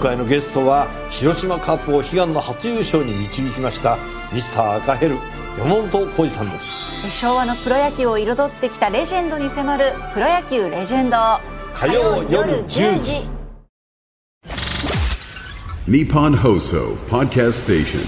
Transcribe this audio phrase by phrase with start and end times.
[0.00, 3.98] 回のゲストは広島カップを悲願の初優勝に導きました
[4.32, 5.16] ミスター赤ヘル
[5.58, 7.10] 山本浩二さんです。
[7.10, 11.16] 昭和のプロ野球を彩ってきたレジェンドに迫る「プロ野球レジェンド」
[11.74, 13.28] 火曜夜10時。
[15.88, 16.76] ニッポン放送
[17.10, 18.00] パドキャストステーショ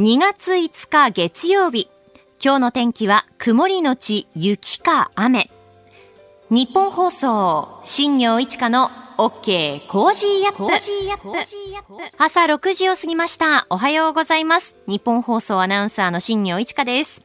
[0.00, 1.88] ン2月5日月曜日。
[2.44, 5.50] 今日の天気は曇りのち雪か雨
[6.50, 12.16] ニッポン放送、新行市佳の OK コージーアップ。
[12.16, 13.66] 朝6時を過ぎました。
[13.68, 14.74] おはようございます。
[14.86, 17.22] ニッポン放送アナウンサーの新行市佳です。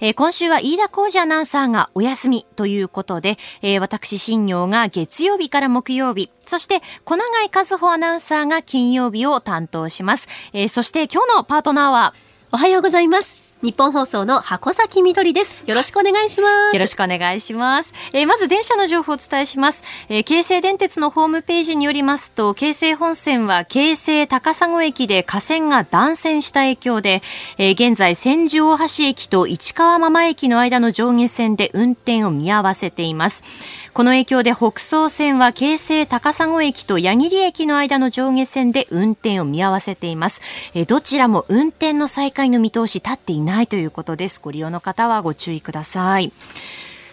[0.00, 10.28] えー、今週は飯田浩二アナウンサーがお休みということで、えー、私新行が月曜日から木曜日、そして小永井一歩アナウンサーが金曜日を担当します。
[10.54, 12.14] えー、そして今日のパートナーは、
[12.52, 13.41] おはようございます。
[13.62, 15.62] ニッポン放送の箱崎みどりです。
[15.66, 16.74] よろしくお願いします。
[16.74, 17.94] よろしくお願いします。
[18.12, 19.84] えー、まず電車の情報をお伝えします。
[20.08, 27.22] えー、京成電鉄のホームページによりますと、京成本線は京成高砂駅で架線が断線した影響で、
[27.56, 33.44] えー、現在千住大橋駅と市川真間駅の間の上下線で運転を見合わせています。
[33.92, 40.40] この影響で北総線は京成高砂駅と矢切駅の間の上下線で運転を見合わせています。
[40.74, 44.40] えー、どちらも運転の再開の見通し立っていないないということです。
[44.42, 46.32] ご利用の方はご注意ください。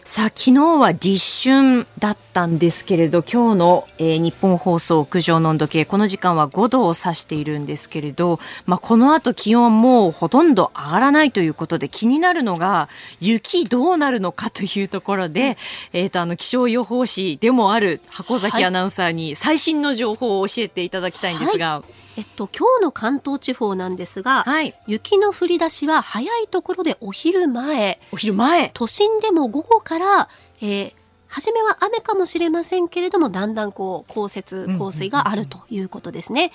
[0.06, 15.60] さあ、昨日は立春だったんですけれど、今日の、えー、日本放送屋上の温度計、この時間は5度を指しているんですけれど、まあ、この後気温はもうほとんど上がらないということで、気になるのが、雪どうなるのかというところで、
[15.94, 27.98] えっ、ー、と、あの、気象予報士でもある箱崎アナウンサーに最新の情報を教えていただきたいんですが、はいえっと、今日の関東地方なんですが、はい、雪の降り出しは早いところでお昼前。
[28.12, 30.28] お昼前都心でも午後から、
[30.60, 30.94] えー、
[31.30, 36.52] 初めは雨かもしれませんけれども、だんだんこう、降雪、降水があるということですね。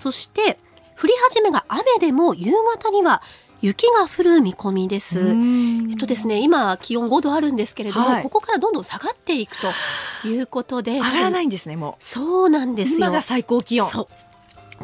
[0.00, 0.58] そして、
[1.00, 3.22] 降り始めが雨でも夕方には
[3.60, 5.20] 雪が降る見込みです。
[5.20, 12.04] えっとですね、今気温5度あるんですけれども、はい、ここからどんどん下がっていくということで、上がらないんですね、もう。
[12.04, 12.98] そうなんですよ。
[12.98, 13.88] 今が最高気温。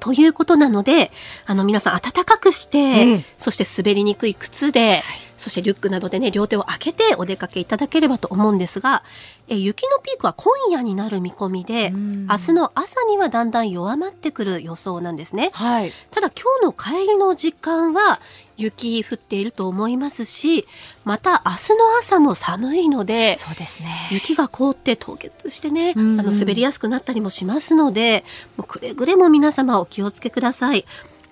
[0.00, 1.10] ということなので、
[1.46, 5.02] あの皆さん暖かくして、うん、そして滑りにくい靴で、はい、
[5.36, 9.02] そしてリュックなどでね、両手を開けてお出かけいただければと思うんですが、
[9.48, 15.50] え雪のピークは今夜になる見込みで、明日の朝にはだんだん弱まってくる予想なんですね。
[15.52, 18.20] はい、ただ今日の帰りの時間は、
[18.60, 20.66] 雪降っていると思いますし
[21.04, 24.08] また明日の朝も寒いのでそうですね。
[24.10, 28.24] 雪が凍って凍結してね、うんうん、あの滑りやすくなったりもしますので
[28.56, 30.84] もうくれぐれも皆様お気をつけください。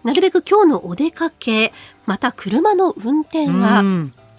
[0.05, 1.73] なるべく今日のお出かけ
[2.07, 3.83] また車の運転は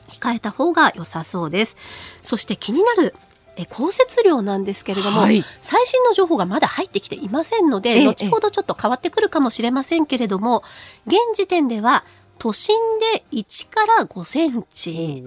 [0.08, 1.78] 控えた方が良さそうです。
[2.22, 3.14] そして気になる
[3.60, 10.64] え降雪量なんですけれども、はい、最新の情報がまだ入ってきていませんので、後ほどちょっと変わってくるかもしれませんけれども、
[11.06, 12.06] 現時点では
[12.40, 12.76] 都心
[13.14, 15.24] で1から5センチ。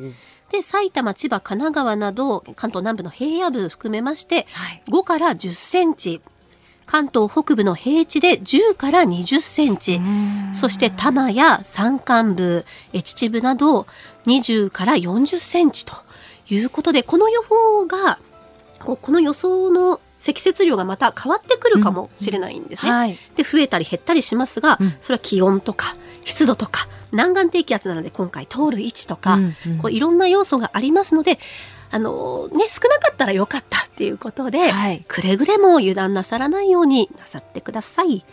[0.50, 4.46] で、埼玉、千葉、神奈川など、関東南部の平野部含めまして、
[4.88, 6.20] 5から10センチ。
[6.84, 10.00] 関東北部の平地で10から20センチ。
[10.52, 13.86] そして多摩や山間部、秩父など
[14.26, 15.94] 20から40センチと
[16.48, 18.18] いうことで、この予報が、
[18.80, 22.90] この予想の積雪量がまた変わってくるかもしれないんですね。
[22.90, 31.38] うんはい、で増えたり減ったりしますが、それは気温とか湿度とか南岸低気圧なので今回通る位置とか、うんうん、こういろんな要素がありますので
[31.94, 38.24] あのね、少なかったらよかったっていうことで、はい、くれぐれも油断なさらないようになさってください。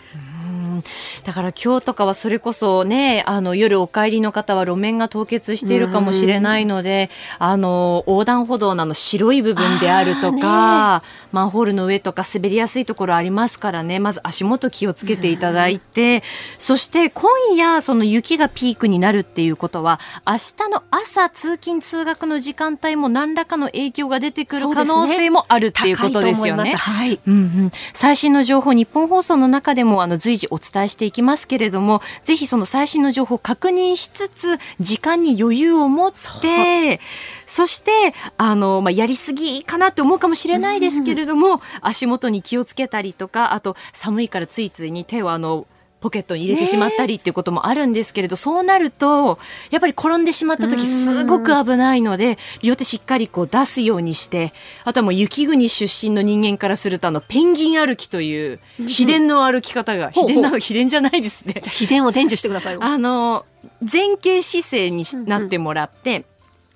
[1.23, 16.23] だから今日とかはそれこそね、あの夜お帰りの方は路面が凍結しているかもしれないので、あの横断歩道のの白い部分であるとか、ね、マンホールの上とか滑りやすいところありますからね、まず足元気をつけていただいて、
[16.57, 20.33] そして今夜その雪がピークになるっていうことは、明
[20.67, 26.73] 日の朝通勤通学の時間帯も何らかの影響が出てくる可能性もあるっていうことですよね。
[26.73, 27.71] はい、うんうん。
[27.93, 36.99] 最新の情報、日本放送の中でもあの随時お伝えしていきますけれども、ぜひその最新の情報を確認しつつ、時間に余裕を持って、
[37.45, 37.91] そして、
[38.37, 45.65] あの、まあ、やりすぎかなって思うかもしれないですけれども、足元に気をつけたりとか、あと、寒いからついついに手をあの、
[46.01, 54.53] ポケットに入れてしまったりっていうこともあるんですけれど、そうなるとやっぱり転んでしまった時すごく危ないので両手しっかりこう出すようにして
[54.85, 61.55] あとはもう雪国出身の人間からするとあのペンギン歩きという秘伝の歩き方が秘伝な秘伝じゃないですね。
[61.61, 63.45] じゃ秘伝を伝授してください あの
[63.81, 66.25] 前傾姿勢になってもらって、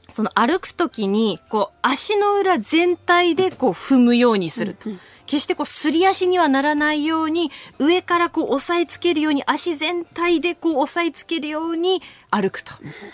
[0.09, 4.89] その歩くときに、こう、足の裏全体でこう踏むようにすると。
[5.33, 12.73] 決してこう、すり足にはならないように、上からこう、押さえつけるように、足全体でこう、押さえつけるように歩くと。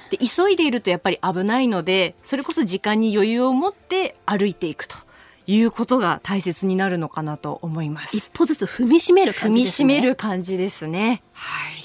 [0.09, 4.95] で、急いでいるとやっぱり危ないので、それこそ時間に余裕を持って歩いていくと。
[5.47, 8.15] いうことが大切になるのかなと思います。
[8.17, 9.85] 一歩ずつ踏みしめる感じですね。
[9.85, 11.23] 踏みしめる感じですね。
[11.33, 11.78] はい。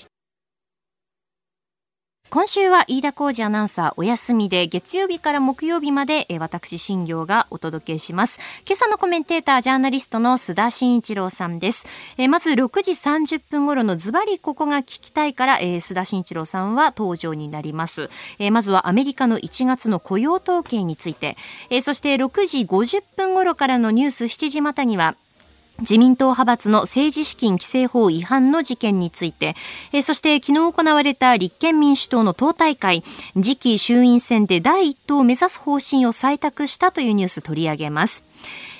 [2.34, 8.40] 今週は飯田浩二アナウンサーお休みで月曜日から木曜日まで私新業がお届けします。
[8.66, 11.86] 今朝のコメンテータージャーナリストの須田慎一郎さんです。
[12.28, 18.10] まず6時30分頃のズバリここが聞きたいからえ須田慎一郎さんは登場になります。
[18.50, 21.36] まずはアメリカの1月の雇用統計について。
[21.82, 25.14] そして6時50分頃からのニュース7時またには
[25.80, 29.56] 自民党派閥の政治資金規正法違反の事件について、
[29.92, 33.02] え、そして昨日行われた立憲民主党の党大会、
[33.34, 38.24] 次期衆院選で第1党を目指す方針を採択したというニュース取り上げます。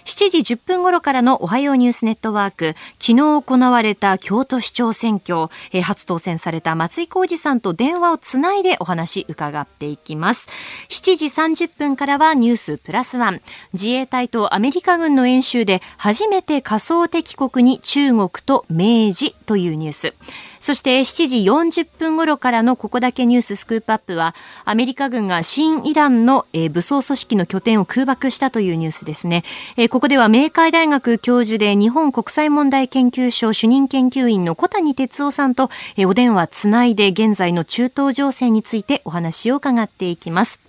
[0.04, 10.48] 7時10分頃からのおはようニュースネットワーク、昨日行われた京都市長選挙、えー、初当選された松井浩二さんと電話をつないでお話伺っていきます。
[10.90, 11.26] 7時
[11.64, 13.40] 30分からはニュースプラスワン。
[13.72, 20.14] 自衛隊とアメリカ軍の演習で初めて仮想敵国に中国と明治というニュース。
[20.64, 21.38] そして7時
[21.82, 24.34] 40分頃からのここだけニューススクープアップは、
[24.64, 29.44] アメリカ軍が新イランの、武装組織の拠点を空爆したというニュースですね。
[29.90, 35.70] ここでは明海大学教授で日本国際問題研究所主任研究員の小谷哲夫さんと、
[36.06, 40.60] お電話つないで現在の中東情勢についてお話を伺っていきます。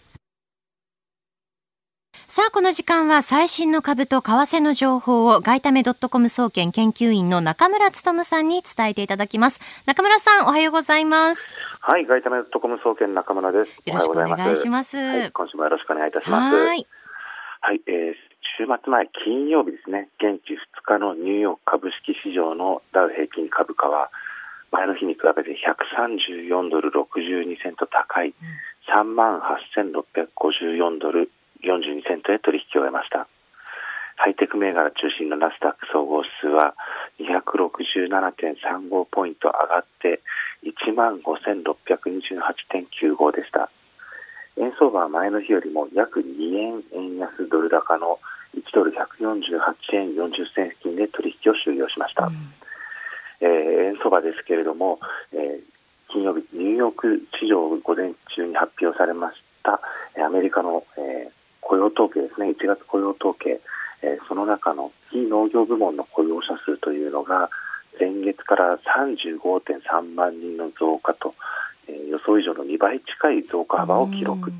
[2.28, 9.60] さあ、この時間は最新の株と為替の情報を外為ドットコム総研研究員の中村努さんに伝えていただきます。
[9.86, 11.54] 中村さん、おはようございます。
[11.82, 13.80] はい、外為ドットコム総研中村です。
[13.86, 14.98] よろしくお願いします。
[14.98, 16.56] はい、今週もよろしくお願いいたします。
[16.56, 16.88] はい。
[17.62, 18.14] はい、えー、
[18.58, 24.10] 週末前金曜日ですね、現地2日のニューヨーク株式市場のダウ平均株価は
[24.72, 28.34] 前の日に比べて134ドル62セント高い。
[28.88, 29.42] 3万
[29.76, 31.30] 8654ドル
[31.64, 33.28] 42セントへ取引を終えました。
[34.16, 36.76] ハイテク銘柄中心のナスダック総合指数は
[37.20, 40.22] 267.35ポイント上がって
[40.64, 43.70] 1万5628.95でした。
[44.56, 48.22] 円相場は前の日よりも約2円円安ドル高の
[48.56, 52.34] 1ドル148円40銭付近で取引を終了しました、うん、
[53.42, 55.00] えー、円相場ですけれども、
[55.34, 59.82] えー、金曜日ニューヨーク市場午前中に発表されました
[60.26, 61.32] アメリカの、えー、
[61.62, 63.60] 雇用統計ですね、1月雇用統計、
[64.02, 67.50] えー、その中の非農業部門の雇用者数というのが、
[68.00, 71.36] 前月から35.3万人の増加と、えー、
[71.92, 74.52] 予想以上の2倍近い増加幅を記録、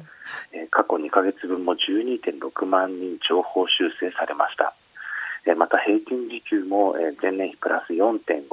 [0.54, 4.76] えー、過去2か月分も12.6万人情報修正されました。
[5.46, 8.50] えー、また平均時給も、えー、前年比プラス4.5%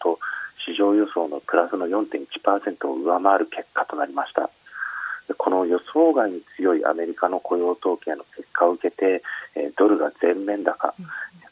[0.00, 0.18] と
[0.66, 4.50] 市場予想のプラスの4.1%を上回る結果となりました。
[5.38, 9.22] この予想外に強いアメリカの雇用統計の結果を受けて、
[9.78, 10.94] ドルが全面高、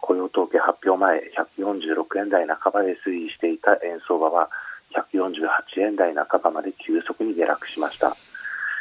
[0.00, 1.20] 雇用統計発表前、
[1.58, 4.50] 146円台半ばで推移していた円相場は、
[4.94, 8.16] 148円台半ばまで急速に下落しました。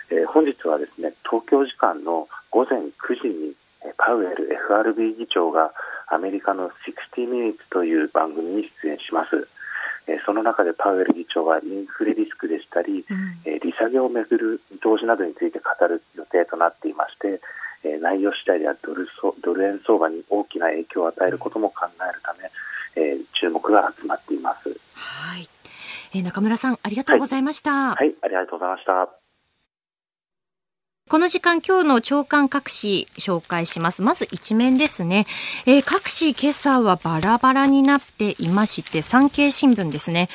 [0.10, 3.56] えー、本日はですね東京時間の午前9時に
[3.98, 5.72] パウエル FRB 議長が
[6.08, 9.48] アメリカの60 Minutes という番組に出演します。
[10.08, 17.42] えその中でパウエル議長はインフレリスクでしたり、うん、え利下げをめぐる見通しなどについて語る予定となっていまして、
[17.84, 19.08] え内容次第ではドル
[19.44, 22.50] ドル円相場に大きな影響を与えることも考えるため、
[22.96, 24.70] え注目が集まっています。
[24.96, 25.46] はい、
[26.14, 29.10] えー、中村さんありがとうございました、はい、はい、ありがとうございました。
[31.10, 34.02] この時間、今日の朝刊各紙紹介します。
[34.02, 35.26] まず一面ですね。
[35.66, 40.28] えー、各紙今朝はバラバラになっていまして、産経新聞ですね。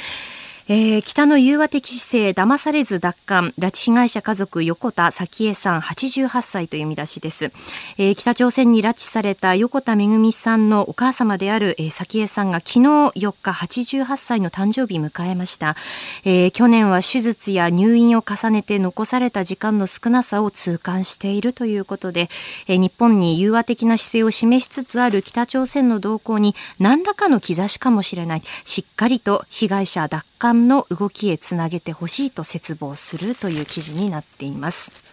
[0.69, 3.55] えー、北の融和的姿勢騙されず奪還。
[3.59, 7.53] 拉致被害者家族横田早紀江さん88歳という見出しです、
[7.99, 15.77] えー、北朝鮮に拉致された横田めぐみさんのお母様である、えー、早紀江さんが昨日4日88歳の誕生日迎えました、
[16.25, 22.29] えー、去年は手術や入院を重ねて残された時間の少なさを痛感しているということで、
[22.67, 28.43] えー、日本に融和的な姿勢を示しつつある北朝鮮の動向に何らかの兆しかもしれない。
[28.65, 35.12] しっかりと被害者奪還んの動きへつなげてほしいと切望するという記事になっています。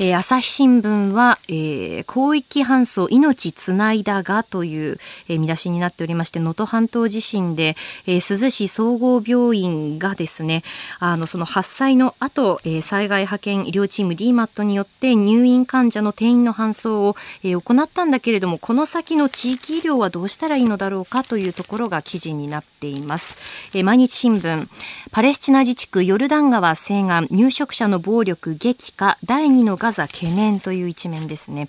[0.00, 7.76] えー、朝日新聞は、えー、広域搬送命つないだがという、えー、見出しになっておりまして、能登半島地震で、
[8.06, 10.62] えー、珠洲市総合病院がですね、
[11.00, 23.36] あの、その発災の後、えー、災害派遣医療チーム DMAT によって入院患者の転院の搬送を、えー、行ったんだけれども、この先の地域医療はどうしたらいいのだろうかというところが記事になっています。
[23.74, 24.68] えー、毎日新聞、
[25.10, 31.68] パレスチナ自治区ヨルダン川西岸入植者の暴力激化第2のガザ懸念という一面ですね、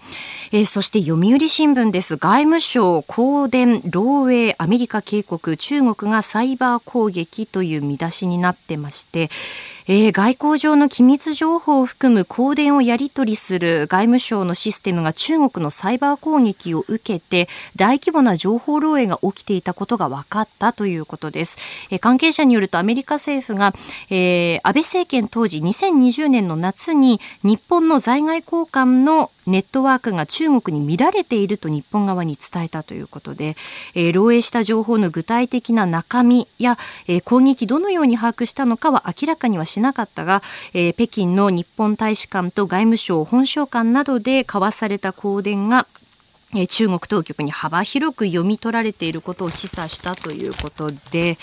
[0.51, 2.17] えー、そして読売新聞です。
[2.17, 9.29] 外務省香電漏洩アメリカ警告中国がサイバー攻撃という見出しになってまして、
[9.91, 21.57] えー、外交上の機密情報を含む香電をやり取りする外務省のシステムが中国のサイバー攻撃を受けて大規模な情報漏洩が起きていたことが分かったということです。
[21.89, 23.73] えー、関係者によるとアメリカ政府が、
[24.11, 33.55] えー、安倍政権当時2020年の夏に日本の在外交換のネットワークが中国に乱れていると日本側に伝えたということで、
[33.95, 36.77] えー、漏洩した情報の具体的な中身や、
[37.07, 40.41] えー、攻撃どのように把握したのかは明らかにはしなかったが、
[40.73, 45.87] えー、北京の日本大使館と外務省本省館などで交わされた香典が
[46.67, 51.37] 中国当局に幅広く読み取られていることを示唆したということで、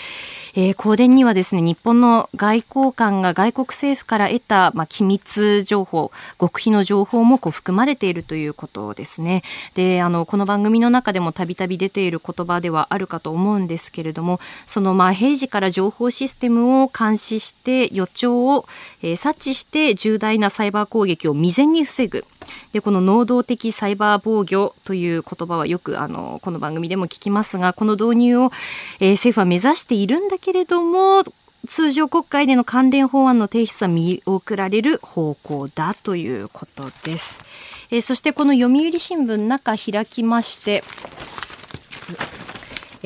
[0.53, 9.43] えー、香典にはですね、日本の外交官が外国政府から得た、まあ、機密情報、極秘の情報もこう含まれているということですね。
[9.75, 18.65] で、あの、この番組の中でもたびたび出ている言葉ではあるかと思うんですけれども、その、まあ、平時から情報システムを監視して、予兆を、
[19.01, 22.25] えー、察知して重大なサイバー攻撃を未然に防ぐ。
[22.73, 28.51] でこの能動的サイバー防御という言葉はよくあのこの番組でも聞きますがこの導入を、
[28.99, 31.23] えー、政府は目指しているんだけれども
[31.67, 37.43] 通常国会での関連法案の提出は見送られる方向だということです。
[37.89, 40.83] えー、そしてこの読売新聞中開きまして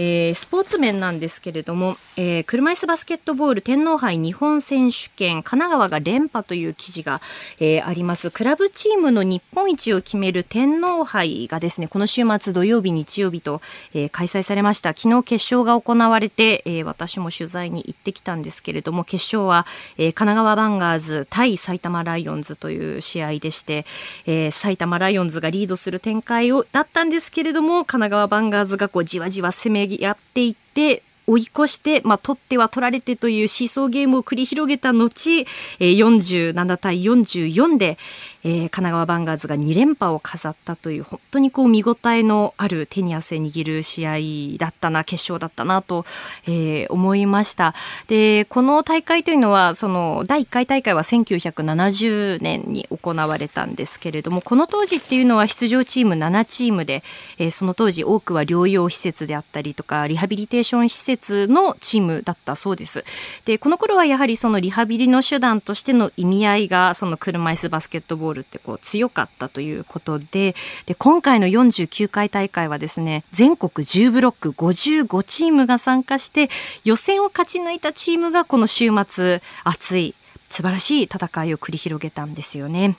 [0.03, 7.21] えー、スポーツ面なんですけれども、えー、車椅子バスケットボール天皇杯日本選手権神奈川が連覇という記事が、
[7.59, 8.31] えー、あります。
[8.31, 13.61] クラブチームの日本一を決める天皇杯がですねこの週末土曜日日曜日と、
[13.93, 14.95] えー、開催されました。
[14.97, 19.67] 昨日決勝が行われて、えー、私も取材に行ってきたんですけれども決勝は、
[19.99, 23.85] えー、神奈川バンガーズ対埼玉ライオンズという試合でして、
[24.25, 35.45] えー、埼玉ライオンズがリードする展開をだったんですけれども神奈川バンガーズがこうじわじわ攻めやっていって、追い越して、まあ、取っては取られてという思想ゲームを繰り広げた後、
[35.79, 37.97] えー、47対44で、
[38.43, 46.05] えー、神奈川バンガーズが2連覇を飾ったという本当にこう見応えのある手に汗握る試合だったな決勝だったなと、
[46.45, 47.73] えー、思いました。
[48.07, 57.03] でこの大会というのはその第1回大会は1970年に行われたんですけれどもこの当時っていうのは出場チーム7チームで、
[57.37, 63.05] えー、その当時多くは療養施設であったりとかリハビリテーション施設のチームだったそうです。
[63.45, 76.49] でこの頃はやはりそのリハビリの手段としての意味合いがその車椅子バスケットボールールってこう強かったということでで今回の49回大会はですね全国10ブロック55チームが参加して
[76.83, 80.15] 予選を勝ち抜いたチームがこの週末熱い
[80.51, 82.97] 素晴らしい戦いを繰り広げたんですよね。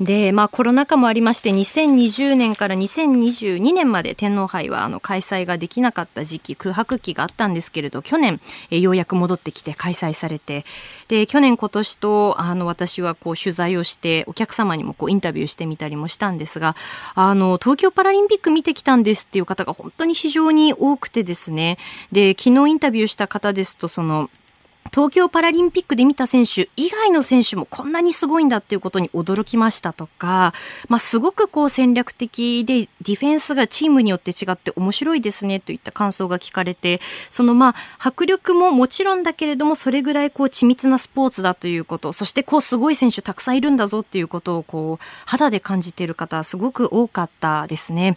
[0.00, 10.64] で、まあ、コロナ禍もありまして2020年から2022年まで天皇杯はあの開催ができなかった時期空白期があったんですけれど去年えようやく戻ってきて開催されて
[11.08, 16.74] で去年今年とあの私はこう取材をしてお客様にもこうインタビューしてみたりもしたんですが
[17.14, 21.78] あの東京パラリンピック見てきたんですっていう方が本当に非常に多くてですね
[22.10, 24.30] で昨日インタビューした方ですとその
[24.92, 30.52] 東京パラリンピックで見た選手以外の選手もこんなにすごいんだっていうことに驚きましたとか、
[30.88, 48.16] まあ、すごくこう戦略的でディフェンスがチームによって違って面白いですねといった感想が聞かれて、そのまあ迫力ももちろんだけれども、それぐらいこう緻密なスポーツだということ、そしてこうすごい選手たくさんいるんだぞっていうことをこう肌で感じている方すごく多かったですね。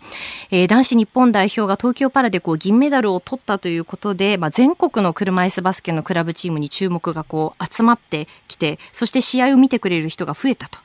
[0.52, 10.80] えー、男子日本代表が東京パラでこう銀メダルを取ったということで、まあ、全国の車椅子バスケのクラブチームにに注目がこう集まってきて、そして試合を見てくれる人が増えたと。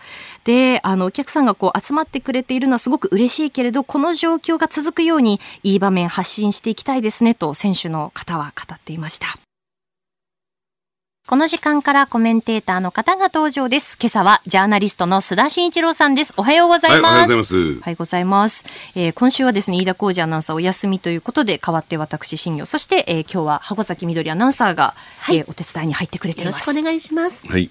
[0.44, 9.49] で、あの、お客さんがこう集まってくれているのはすごく嬉しいけれど、この状況が続くようにいい場面発信していきたいですねと選手の方は語っていました。
[11.30, 13.96] この時間からコメンテーターの方が登場です。
[14.00, 16.34] 今朝はジャーナリストの須田慎一郎さんです。
[16.36, 17.04] おはようございます。
[17.04, 17.54] はい、おはようございます。
[17.54, 18.64] おはようございます。
[18.96, 26.66] えー、今週はですね、飯田浩二アナウンサーお休みということで、代わって私、新業、そして、えー、今日は箱崎みどりアナウンサーが、はい、えー、お手伝いに入ってくれています。
[26.66, 27.46] よろしくお願いします。
[27.46, 27.70] はい。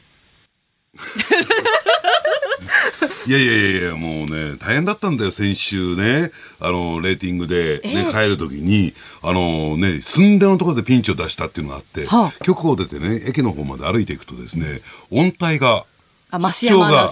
[3.27, 6.31] いやいやいやいや、もうね、大変だったんだよ、先週ね。
[6.59, 12.43] あの、レーティングで、ね、帰るときに、あのね、寸出のところでピンチを出したっていうのがあって、はあ。
[12.43, 15.85] 局を出てね、駅の方まで歩いていくとですね、音体が、
[16.31, 17.07] あ増室長が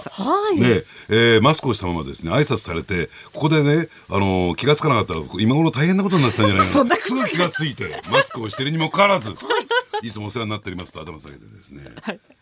[0.54, 6.94] ねえーマスクをしたままですね挨拶されてここでね、あのー気がつかなかったら今頃大変なことになってたんじゃないの？
[7.02, 9.34] すぐ気がついてマスクをしてるにもかかわらず、
[10.06, 11.82] い、つもお世話になっておりますと頭下げてですね、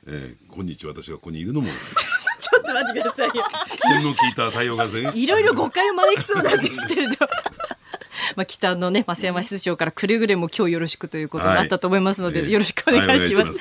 [0.07, 1.69] えー今日私がここにいるのも
[2.41, 3.45] ちょっと待ってくださいよ。
[3.83, 7.27] 天の聞いた対応がねいろいろ誤解を招きそうなんですけれど。
[8.35, 13.37] まあ、北のね、増山室長からくれぐれも今日よろしくということになったと思いますので、はいよろしくお願いします。
[13.37, 13.61] はいお願いし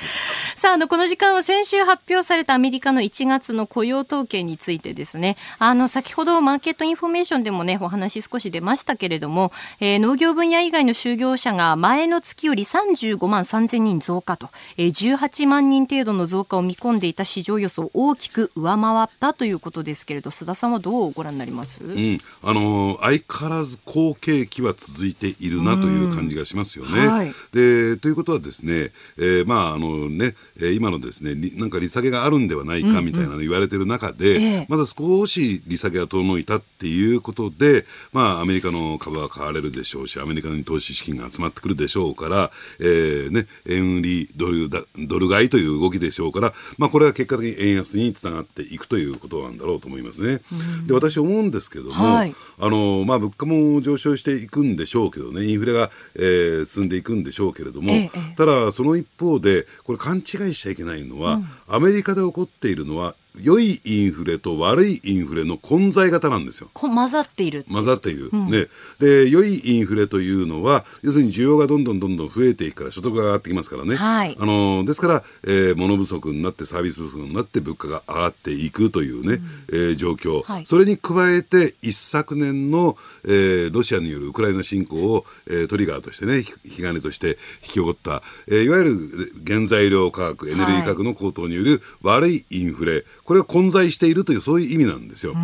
[0.56, 27.06] さあ、あの、この時間は先週発表されたアメリカの1月の雇用統計についてですね、あの、先ほどマーケットインフォメーションでもね、お話少し出ましたけれども、えー農業分野以外の就業者が前の月より35万3000人増加と、えー18万人程度の増加を見込んでいた市場予想を大きく上回ったということですけれど、須田さんはどうご覧になります、うん、あのー相変わらず好景気は続いているなという感じがしますよね。
[27.06, 27.32] はい。
[27.52, 34.66] でということはですね、えーまああのね、えー今のですねりなんか利下げがあるんではないかみたいなの言われてる中で、ええ。
[34.68, 50.40] まだ少し利下げが遠のいたっていうことで、まあアメリカの株は買われるでしょうし、アメリカに投資資金が集まってくるでしょうから、えーね、円売りドルだドル買いという動きでしょうから、まあこれは結果的に円安につながっていくということなんだろうと思いますね。
[50.86, 52.34] で私思うんですけども、はい。
[52.58, 58.36] あのまあ、物価も上昇していくんでしょうけどね、インフレが、えー進んでいくんでしょうけれども、ええええ。
[58.36, 66.68] ただ、その一方で、これ、勘違いしちゃいけないのは、アメリカで起こっているのは、良いインフレと悪いインフレの混在型なんですよ。
[66.72, 67.64] こ混ざっている。
[67.70, 74.36] 混ざっている、ね、で良いインフレというのは要するに需要がどんどんどんどん増えていくから所得が上がってきますからね、はい。
[74.38, 80.66] あのですから、えー物不足になってサービス不足になって物価が上がっていくというね、えー状況、はい。
[80.66, 95.34] それに加えて一昨年の、えーロシアによるウクライナ侵攻を、えートリガーとしてねひ引き金として引き起こった、えーいわゆる原材料価格エネルギー価格の高騰による悪いインフレ、これが混在しているというそういう意味なんですよ。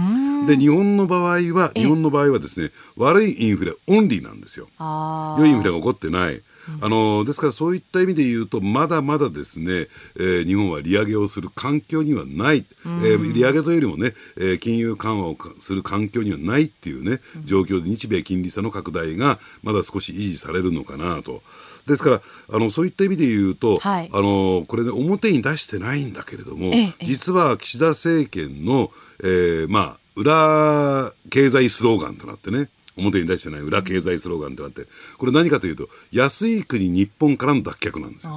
[0.47, 4.69] で日本の場合は日本の場合はですね悪いインフレオンリーなんですよ。
[4.79, 6.41] あ良いインフレが起こってない。
[6.81, 21.43] あのですからそういった意味で言うとまだまだですね、えー日本は利上げをする環境にはない、えー利上げというよりもね、えー金融緩和をかする環境にはないっていうね状況で日米金利差の拡大がまだ少し維持されるのかなと。
[21.87, 24.11] ですからあのそういった意味で言うと、はい。
[24.13, 26.71] あのこれね表に出してないんだけれども、
[27.03, 28.93] 実は岸田政権の、
[29.25, 34.87] えーまあ裏経済スローガンとなってね表に出してない裏経済スローガンとなって
[35.19, 38.33] これ何かというと安い国日本からの脱却なんですよ。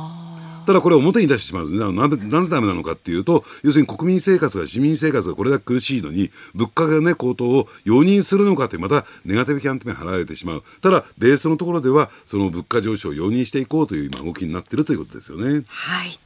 [0.66, 15.64] ただこれ表に出してしまうとななぜなぜダメなのかっていうと要するに国民生活が市民生活がこれだけ苦しいのに物価がね高騰を容認するのかってまたネガティブキャンペーン払われてしまうただベースのところではその物価上昇を容認していこうという今動きになっているということですよね。
[15.68, 16.25] はい。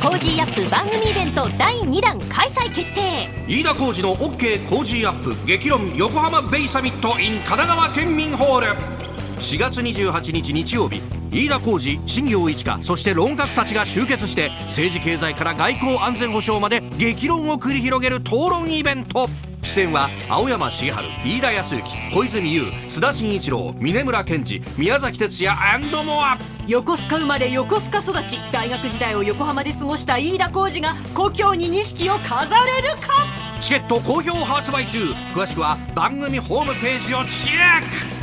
[0.00, 3.28] コージーアップ番組イベント第2弾開催決定。
[3.48, 9.07] 飯田浩司の OK コージーアップ激論横浜ベイサミット in 神奈川県民ホール。
[9.38, 19.28] 4月28日日曜日飯田浩司新行市佳そして論客たちが集結して政治経済から外交安全保障まで激論を繰り広げる討論イベント。
[19.62, 26.38] 出演は青山繁晴飯田泰之小泉悠須田慎一郎峯村健二宮崎哲也モア。
[26.66, 33.12] 横須賀生まれ横須賀育ち大学時代を横浜で過ごした飯田浩二が故郷に錦を飾れるか？
[33.60, 35.12] チケット好評発売中。
[35.34, 38.18] 詳しくは番組ホームページをチェック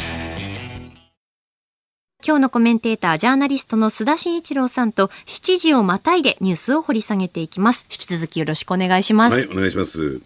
[2.27, 7.85] 今日のコメンテーター、ジャーナリストの須田慎一郎さんと7時をまたいでニュースを掘り下げていきます。
[7.87, 9.47] 引き続きよろしくお願いします。
[9.47, 10.21] はいお願いします。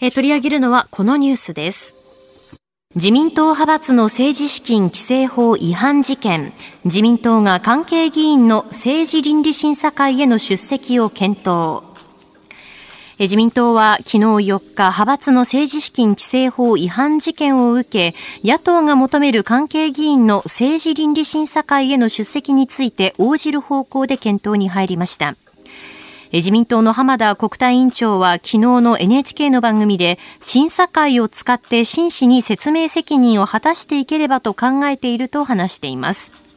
[0.00, 1.94] えー取り上げるのはこのニュースです。
[2.96, 6.52] 自民党派閥の政治資金規正法違反事件。
[6.84, 11.87] 自民党が関係議員の政治倫理審査会への出席を検討。
[13.18, 25.34] 自民党は昨日4日、派閥の政治資金規正法違反事件を受け、野党が求める関係議員の政治倫理審査会への出席について応じる方向で検討に入りました。
[26.32, 36.47] 自民党の浜田国対委員長は昨日の NHK の番組で審査会を使って真摯に説明責任を果たしていければと考えていると話しています。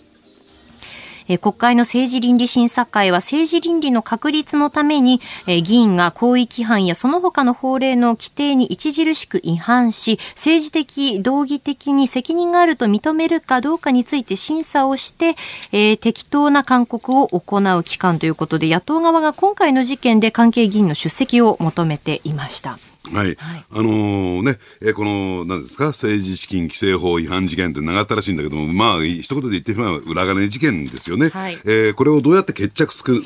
[1.32, 15.36] え国会の政治倫理審査会は政治倫理の確立のために、え議員が行為規範やその他の法令の規定に著しく違反し、政治的、道義的に責任があると認めるかどうかについて審査をして、
[15.72, 22.78] えー適当な勧告を行う機関ということで、野党側が今回の事件で関係議員の出席を求めていました。
[23.10, 23.36] はい。
[23.40, 31.30] あのーね、えーこの、何ですか、政治資金規正法違反事件って長ったらしいんだけども、まあ、一言で言ってしまえば裏金事件ですよね。
[31.30, 33.22] はいえーこれをどうやって決着すく、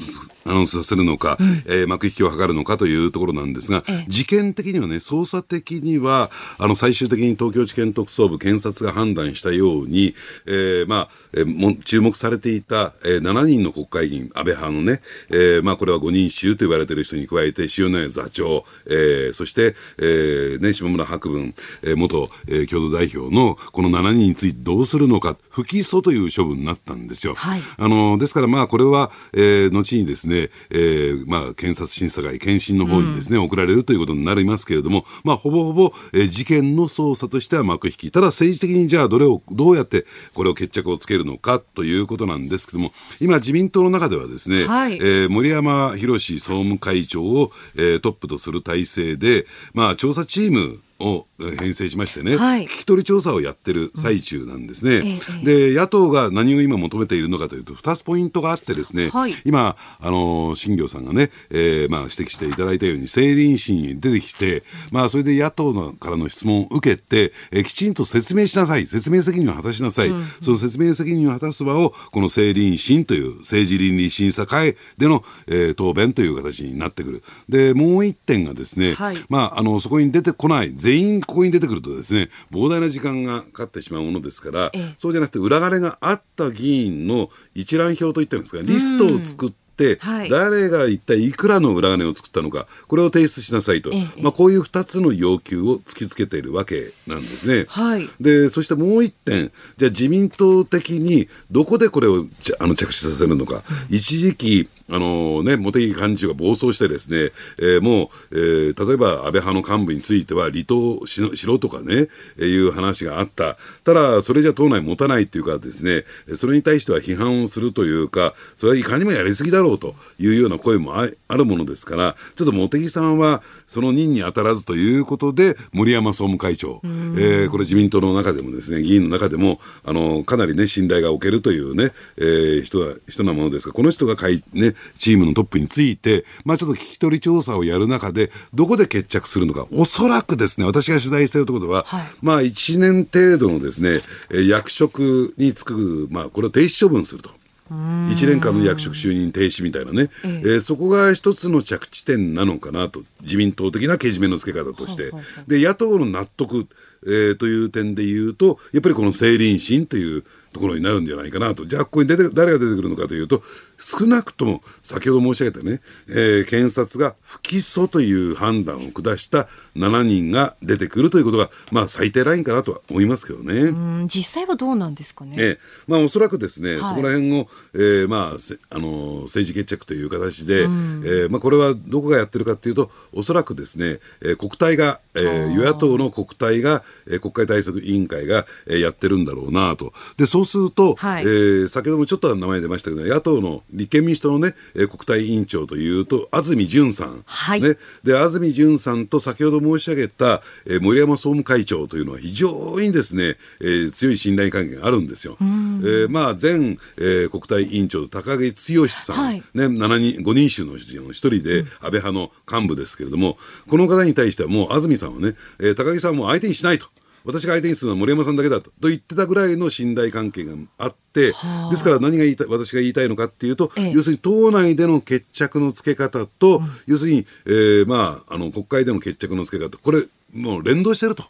[0.45, 19.64] あの、させるのか、えー幕引きを図るのかというところなんですが、事件的にはね、捜査的には、あの、最終的に東京地検特捜部検察が判断したように、えーまあ、えーも注目されていた、えー7人の国会議員、安倍派のね、えーまあ、これは5人衆と言われている人に加えて、塩谷座長、えーそして、
[19.99, 27.35] えーね、下村博文、えー元、えー共同代表のこの7人についてどうするのか、不起訴という処分になったんですよ。
[27.35, 38.11] はいあの、ですからまあ、これは、えー後にですね、えーまあ、検察審査会、検診の方にですね、送られるということになりますけれども、まあ、ほぼほぼ、えー事件の捜査としては幕引き。
[38.11, 52.63] ただ政治的にじゃあどれを、どうやってこれを決着をつけるのかということなんですけども、今自民党の中ではですね、はいえー森山博総務会長を、えートップとする体制で、まあ、調査チームをえー編成しましてね、はい。
[52.65, 55.19] 聞き取り調査をやってる最中なんですね。
[55.43, 59.33] えで、野党が何を今求めているのかというと、2つポイントがあってですね、はい。
[59.45, 77.23] 今、あのー新行さんがね、えーまあ、指摘していただいたように、政倫審に出てきて、まあ、それで野党のからの質問を受けて、えーきちんと説明しなさい、説明責任を果たしなさい、その説明責任を果たす場を、この政倫審という政治倫理審査会での、えー答弁という形になってくる。
[77.49, 79.17] で、もう一点がですね、はい。
[79.27, 84.93] まあ、あの、そこに出てこない、全員ここに出てくるとですね、膨大な時間がかかってしまうものですから、ええ。
[84.99, 90.29] そうじゃなくて、裏金があった議員の一覧表といったんですか、リストを作って、はい。
[90.29, 94.21] 誰が一体いくらの裏金を作ったのか、これを提出しなさいと、ええ。
[94.21, 97.65] まあ、こういう二つの要求を突きつけているわけなんですね。
[97.67, 98.07] はい。
[98.21, 102.27] で、そしてもう一点、じゃあ自民党的にどこでこれを
[102.59, 113.57] あの着手させるのか、一時期、あのね、茂木幹事長が暴走してですね、えーもう、えー例えば安倍派の幹部については離党ししろとかね、えーいう話があった。
[113.83, 142.05] ただ、それじゃ党内持たないっていうかですね、それに対しては批判をするというか、それはいかにもやりすぎだろうというような声もああるものですから、ちょっと茂木さんはその任に当たらずということで、森山総務会長、えーこれ自民党の中でもですね、議員の中でも、あの、かなりね、信頼が置けるというね、えー人な、人なものですが、この人が会、ね、チームのトップについて、まあちょっと聞き取り調査をやる中で、どこで決着するのか、おそらくですね、私が取材しているところでは、はい。
[142.21, 147.31] まあ1年程度のですね、えー役職に就く、まあこれを停止処分すると。
[147.71, 155.11] 1年間の役職就任停止みたいなね、えーそこが一つの着地点なのかなと、自民党的なけじめのつけ方として、
[155.47, 156.67] で野党の納得、
[157.03, 163.43] えーという点で言うと、やっぱりこの政倫審というところになるんじゃないかなと、じゃあ、ここに出て誰が出てくるのかというと、
[163.77, 173.53] 少なくとも先ほど申し上げたね、えー検察が不起訴という判断を下した7人が出てくるということが、まあ、最低ラインかなとは思いますけどね。
[173.53, 175.35] うん実際はどうなんですかね。
[175.37, 189.93] ええまあ、おそらくですね、はいそこら辺を、えーまあ、せあのー政治決着という形で、えーまあ、これはどこがやってるかというと、おそらくですね、えー国対が、えー与野党の国対が、えー国会対策委員会が、えーやってるんだろうなと。
[190.17, 197.23] で、そうすると、はいえー先ほどもちょっと名前出ましたけど、野党の立憲民主党のね、えー国対委員長というと、安住淳さん。
[197.25, 205.37] はいね、で、安住淳さんと先ほど申し上げた、えー森山総務会長というのは非常にですね、えー強い信頼関係があるんですよ。
[205.41, 216.84] えーまあ、前、えー国対委員長の高木剛さん、はいね、7人、5人衆の一人で、安倍派の幹部ですけれども、この方に対してはもう安住さんはね、えー高木さんはもう相手にしないと。
[217.25, 221.33] 私が相手にするのは森山さんだけだとと言ってたぐらいの信頼関係があって、
[221.71, 223.91] ですから何が言いたい私が言いたいのかっていうと、ええ。
[223.91, 231.23] 要するに党内での決着のつけ方と、要するに、えーまあ、あの国会での決着のつけ方、これ、もう連動してると。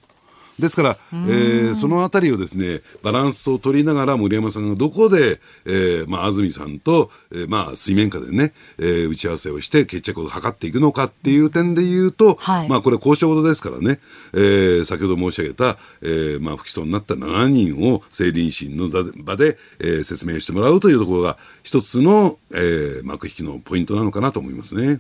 [0.59, 13.99] ですから、えーそのあたりをですね、バランスを取りながら森山さんがどこで、えーまあ、安住さんと、えーまあ、水面下でね、えー打ち合わせをして決着を図っていくのかっていう点で言うと、はいまあ、これ交渉事ですからね、
[14.33, 24.99] えー先ほど申し上げた、えーまあ、不起訴になった7人を政倫審の座で場で、えー説明してもらうというところが一つの、えー幕引きのポイントなのかなと思いますね。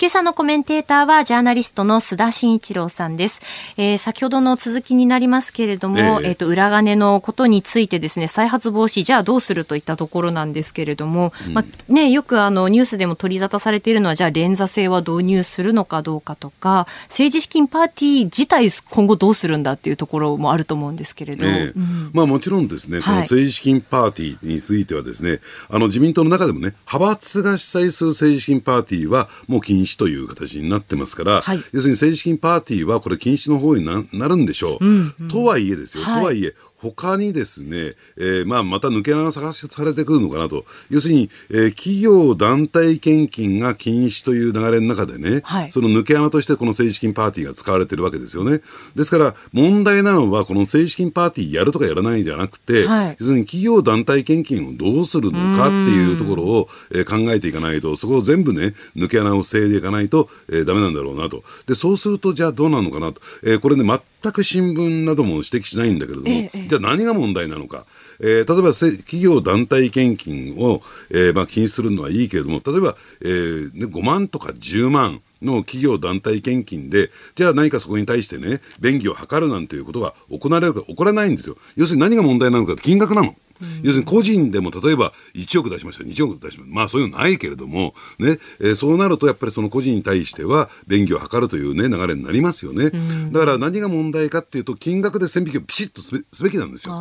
[0.00, 3.42] 今朝のコメンテーターはジャーナリストの須田慎一郎さんです。
[3.76, 21.44] えー、先ほどの続きになりますけれども、えっ、ー、と、裏金のことについてですね、再発防止、じゃあどうするといったところなんですけれども、うん、まあ、ね、よくあの、ニュースでも取り沙汰されているのは、じゃあ連座制は導入するのかどうかとか、政治資金パーティー自体今後どうするんだっていうところもあると思うんですけれど。
[21.44, 34.84] えーうん、まあもちろんですね、この政治資金パーティーについてはですね、あの自民党の中でもね、派閥が主催する政治資金パーティーはもう禁止という形にになってますから、はい、要するに政治資金パーティーはこれ禁止の方にななるんでしょう。
[34.84, 40.64] うんうん、とはいえですよ、はい、とはいえ、他にですね、えー、まあ、また抜け穴が探しされてくるのかなと。
[40.90, 48.60] 要するに、えー、企業団体献金が禁止という流れの中でね、はい、その抜け穴としてこの政治資金パーティーが使われてるわけですよね。
[48.94, 61.42] ですから、問題なのは、この政治資金パーティーやるとかやらないんじゃなくて、はい、要するに企業団体献金をどうするのかっていうところを、えー、考えていかないと、そこを全部ね、抜け穴を防いでいかないと、えー、ダメなんだろうなと。
[61.66, 63.20] で、そうすると、じゃあどうなのかなと。
[63.42, 63.98] えー、これね、全
[64.32, 67.84] く新聞なども指摘しないんだけれども、ええ、じゃあ何が問題なのか。
[68.20, 81.56] えー、例えば企業団体献金を、えーまあ、禁止するのはいいけれども、例えば、えーね、5万とか10万、の企業団体献金で、じゃあ何かそこに対してね、便宜を図るなんていうことが行われるか、起こらないんですよ。
[81.76, 83.34] 要するに何が問題なのかって金額なの。
[83.82, 86.74] 要するに個人でも例えば1億出しました、2億出しました。
[86.74, 92.90] まあそういうのないけれども、ね、えー、そうなるとやっぱりその個人に対しては便宜を図るというね、流れになりますよね。
[93.30, 96.94] だから何が問題かっていうと、金額で線引きをピシッとすべすべきなんですよ。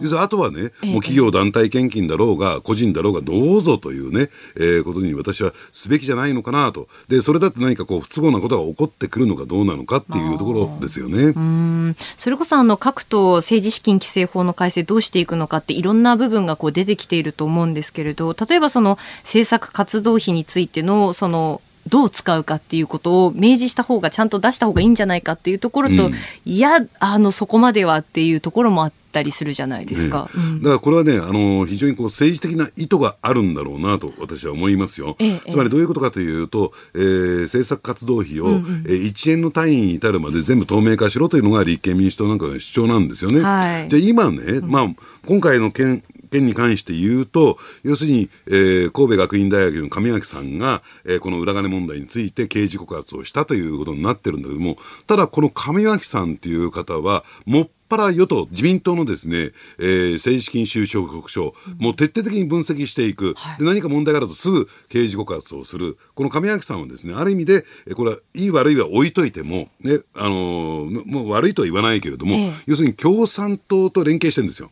[0.00, 6.88] 要するにあとはね、もう企業団体献金だろうが、個人だろうがどうぞというね、えー、ことに私はすべきじゃないのかなと。
[7.08, 11.94] で、それだって何かこう不都合なことが起こってくるのかどうなのかっていうところですよね。
[12.16, 44.86] それこそあの各党政治資金規正法の改正どうしていくのかっていろんなんな部分がこう出てきていると思うんですけれど、例えばその政策活動費についてのそのどう使うかっていうことを明示した方がちゃんと出した方がいいんじゃないかっていうところと、うん、いやあのそこまではっていうところもあったりするじゃないですか、ねうん、だからこれはねあの非常にこう政治的な意図があるんだろうなと私は思いますよ、ええ、つまりどういうことかというと、えー、政策活動費を、うんうん、えー、1円の単位に至るまで全部透明化しろというのが立憲民主党なんかの主張なんですよね、はい、じゃあ今ね、まあ、
[45.26, 74.70] 今回の件件に関して言うと、要するに、えー、神戸学院大学の上脇さんが、えー、この裏金問題について刑事告発をしたということになってるんだけども、ただこの上脇さんっていう方は、もっぱら与党、自民党のですね、えー、政治資金収支報告書、もう徹底的に分析していく、で何か問題があるとすぐ刑事告発をする、この上脇さんはですね、ある意味で、これはいい悪いは置いといても、ね、あのー、もう悪いとは言わないけれども、ええ、要するに共産党と連携してるんですよ。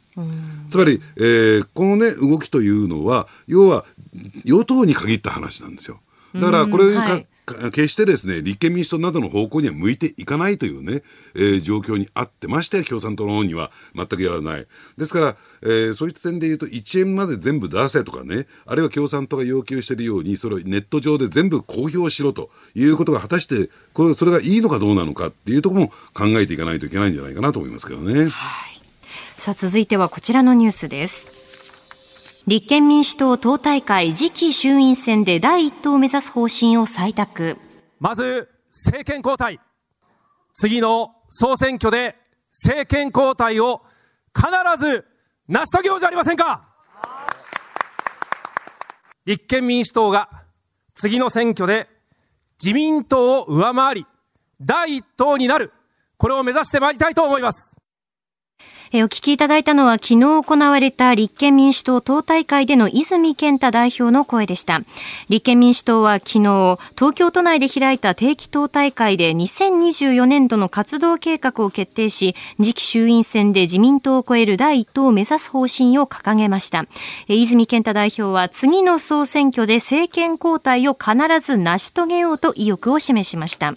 [0.71, 3.85] つまり、えー、このね、動きというのは、要は
[4.45, 6.01] 与党に限った話なんですよ。
[6.35, 11.03] だからこれ、はい決してですね、立憲民主党などの方向には向いていかないというね、
[11.37, 14.67] えー、状況にあってまして共産党の方には全くやらない。
[14.99, 28.25] ですから、えー、そういった点で言うと、1円まで全部出せとかね、あるいは共産党が要求しているように、それをネット上で全部公表しろということが果たして、これ、それがいいのかどうなのかっていうところも考えていかないといけないんじゃないかなと思いますけどね。
[28.25, 28.83] はい。
[29.39, 31.46] さあ、続いてはこちらのニュースです。
[32.47, 37.57] 立憲民主党党大会次期衆院選で第一党を目指す方針を採択。
[37.99, 39.59] まず、政権交代。
[40.55, 42.15] 次の総選挙で
[42.53, 43.83] 政権交代を
[44.33, 44.47] 必
[44.79, 45.05] ず
[45.49, 46.69] 成し遂げようじゃありませんか
[49.25, 50.31] 立憲民主党が
[50.95, 51.89] 次の選挙で
[52.63, 54.07] 自民党を上回り、
[54.61, 55.73] 第一党になる。
[56.17, 57.83] これを目指してまいりたいと思います。
[58.93, 64.83] えお聞きいただいたのは昨日行われた立憲民主党党大会での泉健太代表の声でした。
[65.29, 76.87] 立憲民主党は昨日、東京都内で開いた定期党大会で2024年度の活動計画を決定し、次期衆院選で自民党を超える第一党を目指す方針を掲げました。
[77.29, 83.75] 泉健太代表は次の総選挙で政権交代を必ず成し遂げようと意欲を示しました。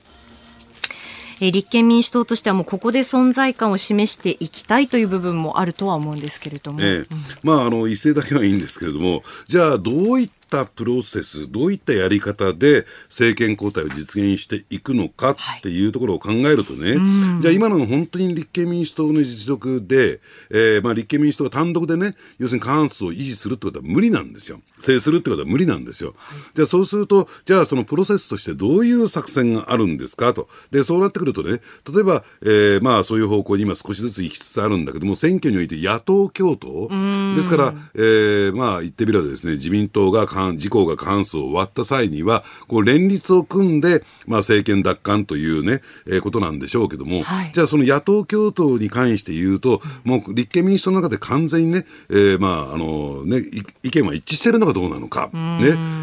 [1.42, 7.08] え立憲民主党としてはもうここで存在感を示していきたいという部分もあるとは思うんですけれども、えうん、
[7.44, 24.60] まああの一斉だけはいいんですけれどもじゃあどういったプロセス、どういったやり方で政権交代を実現していくのかっていうところを考えるとね、はい、じゃあ今の本当に立憲民主党の実力で、えー、まあ立憲民主党が単独でね、要するに過半数を維持するってことは無理なんですよ。
[24.80, 26.16] 制するってことは無理なんですよ。
[26.56, 30.34] じゃあそうすると、じゃあそのプロセスとしてどういう作戦があるんですか？
[30.34, 30.48] と。
[30.72, 31.62] で、そうなってくるとね、
[31.94, 37.36] 例えば、えー、まあそういう方向に今少しずつ行きつつあるんだけども、選挙において野党共闘。
[37.36, 53.42] ですから、えー、まあ言ってみればですね、自民党が過自公が過半数を割った際には、こう連立を組んで、まあ政権奪還というね、えー、ことなんでしょうけども、はい、じゃあその野党共闘に関して言うと、もう立憲民主党の中で完全にね、えー、まああのね、
[53.84, 55.40] 意見は一致してるのかどうなのか、ね、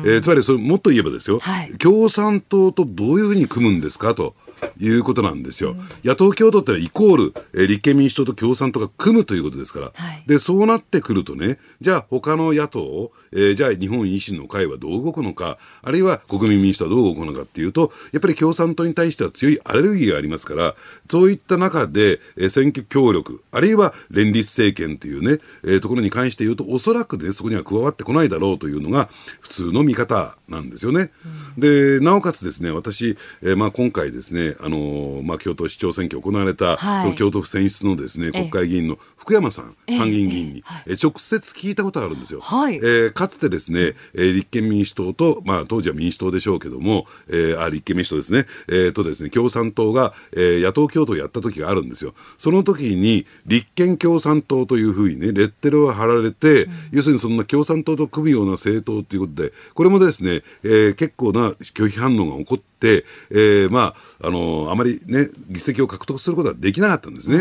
[0.04, 4.34] えー、つまりそれもっと言えばですよ、はい、共産党とどういうふうに組むんですかと。
[4.78, 5.72] いうことなんですよ。
[5.72, 20.74] うん、野党共闘ってのはイコール、えー、立憲民主党と共産党が組むということですから、はい、でそうなってくるとね、じゃあ他の野党、えー、じゃあ日本維新の会はどう動くのか、あるいは国民民主党はどう動くのかっていうと、やっぱり共産党に対しては強いアレルギーがありますから、
[21.08, 29.08] そういった中で、えー、選挙協力、あるいは連立政権というね、えー、ところに関して言うと、おそらくね、そこには加わってこないだろうというのが
[29.40, 31.10] 普通の見方なんですよね。
[31.56, 42.40] うん、で、なおかつですね、私、えー、まあ今回ですね、あのまあ、京都市長選挙行われた、はい、その京都府選出のですね、国会議員の福山さん、参議院議員に、え直接聞いたことがあるんですよ。
[42.40, 52.14] はい、えー、かつてですね、えー、立憲民主党と、まあ、当時は民主党でしょうけども、えー、あ、立憲民主党ですね、えー、とですね、共産党が、えー、野党共闘をやった時があるんですよ。
[52.38, 67.38] その時に、立憲共産党というふうにね、レッテルを貼られて、うん、要するにそんな共産党と組むような政党ということで、これもですね、えー、結構な拒否反応が起こって、えー、まあ、あの、あまりね、議席を獲得することはできなかったんですね。
[67.38, 67.40] え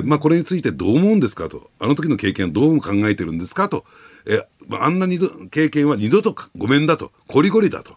[0.00, 1.48] ー、まあ、これについてどう思うんですか？
[1.48, 3.68] と、あの時の経験はどう考えてるんですか？
[3.68, 3.84] と、
[4.26, 5.18] えー、あんなに
[5.50, 7.94] 経験は二度とごめんだと、こりごりだと。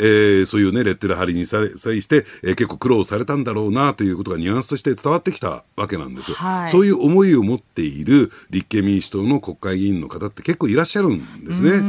[0.00, 6.36] えー、そういうね、レッテル貼りに際して、えー、結構苦労されたんだろうなということがニュアンスとして伝わってきたわけなんですよ。
[6.36, 11.80] はい、そういう思いを持っている立憲民主党の国会議員の方って結構いらっしゃるんですね。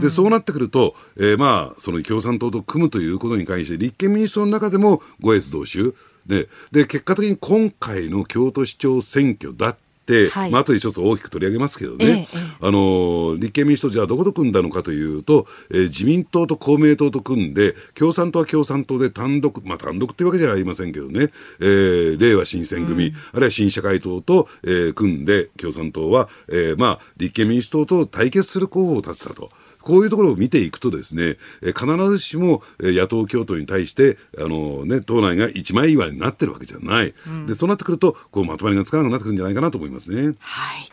[0.00, 5.94] で、そうなってくると、えー、まあ、その共産党と組むということに関して、立憲民主党の中でも五越同州、
[6.26, 9.72] で、で、結果的に今回の京都市長選挙だっ
[10.06, 29.50] て、はい、まあ後でちょっと大きく取り上げますけどね、ええ、あの立憲民主党、じゃあどこと組んだのかというと、えー、自民党と公明党と組んで、共産党は共産党で単独、まあ単独っていうわけじゃありませんけどね、えー、令和新選組、うん、あるいは新社会党と、えー、組んで、共産党は、えー、まあ立憲民主党と対決する候補を立てたと。
[29.82, 37.14] こういうところを見ていくとですね、え必ずしも、え野党共闘に対して、あのね、党内が一枚岩になってるわけじゃない。
[37.26, 40.34] うん、で、そうなってくると、こうまとまりがつかなくなってくるんじゃないかなと思いますね。
[40.38, 40.90] はい。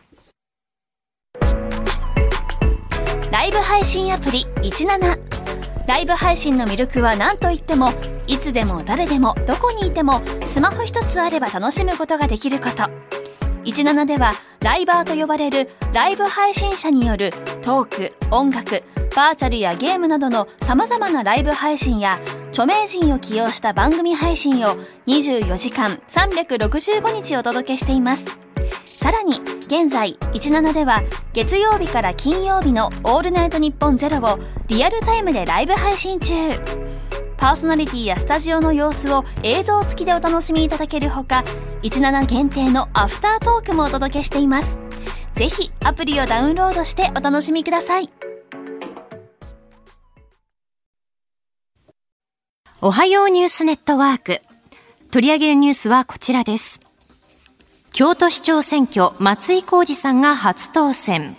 [3.32, 5.20] ライブ配信アプリ17。
[5.88, 7.94] ライブ配信の魅力は何と言っても、
[8.28, 12.90] いつでも誰でもどこにいてもスマホ一つあれば楽しむことができること。
[13.72, 18.84] 17ではライバーと呼ばれるライブ配信者によるトーク、音楽、
[19.16, 24.78] バーチャルやゲームなどの様々なライブ配信や著名人を起用した番組配信を
[25.08, 28.26] 24時間365日お届けしています。
[28.86, 31.04] さらに現在17では
[31.34, 36.34] 月曜日から金曜日のオールナイトニッポンゼロをリアルタイムでライブ配信中。
[37.38, 41.44] パーソナリティやスタジオの様子を映像付きでお楽しみいただけるほか、
[41.84, 44.78] 17限定のアフタートークもお届けしています。
[45.36, 48.10] ぜひアプリをダウンロードしてお楽しみください。
[52.82, 54.42] おはようニュースネットワーク。
[55.12, 56.82] 取り上げるニュースはこちらです。
[57.94, 61.38] 京都市長選挙、松井浩二さんが初当選。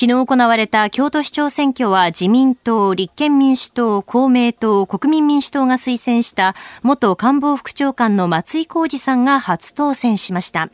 [0.00, 10.70] 昨日行われた京都市長選挙は自民党、立憲民主党、公明党、国民民主党が推薦した元官房副長官の松井浩二さんが初当選しました。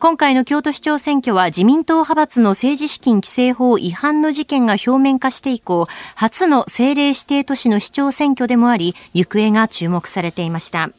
[0.00, 10.90] 今回の京都市長選挙は自民党派閥の政治資金規正法違反の事件が表面化して以降、初の政令指定都市の市長選挙でもあり、行方が注目されていました。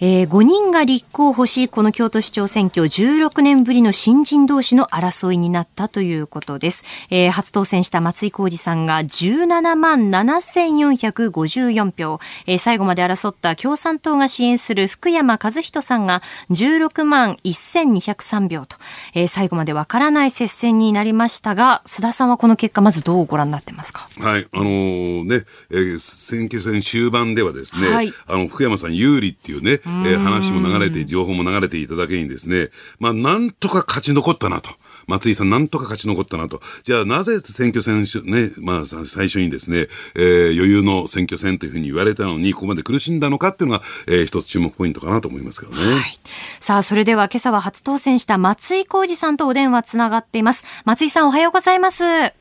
[0.00, 6.84] えー、5人が立候補し、この京都市長選挙16年ぶりの新人同士の争いになったということです。
[7.10, 18.76] えー、初当選した松井浩二さんが17万7454票、えー、最後まで争った共産党が支援する福山和人さんが16万1203票と、
[19.14, 24.08] えー、最後までわからない接戦になりましたが、須田さんはこの結果まずどうご覧になってますか？
[24.18, 34.70] はい、あのー、ね、えー、選挙戦終盤ではですね、はい、あの、福山さん有利っていうね、えー、話も流れて、情報も流れていただけにですね、まあ、なんとか勝ち残ったなと。
[35.06, 36.60] 松井さんなんとか勝ち残ったなと。
[36.84, 45.78] じゃあなぜ選挙戦ね、まあ最初にですね、えー、余裕の選挙戦というふうに言われたのに、ここまで苦しんだのかっていうのが、えー、一つ注目ポイントかなと思いますけどね。
[45.78, 46.20] はい、
[46.60, 50.64] さあ、それでは今朝は初当選した松井浩二さんとお電話つながっています。
[50.84, 52.39] 松井さんおはようございます。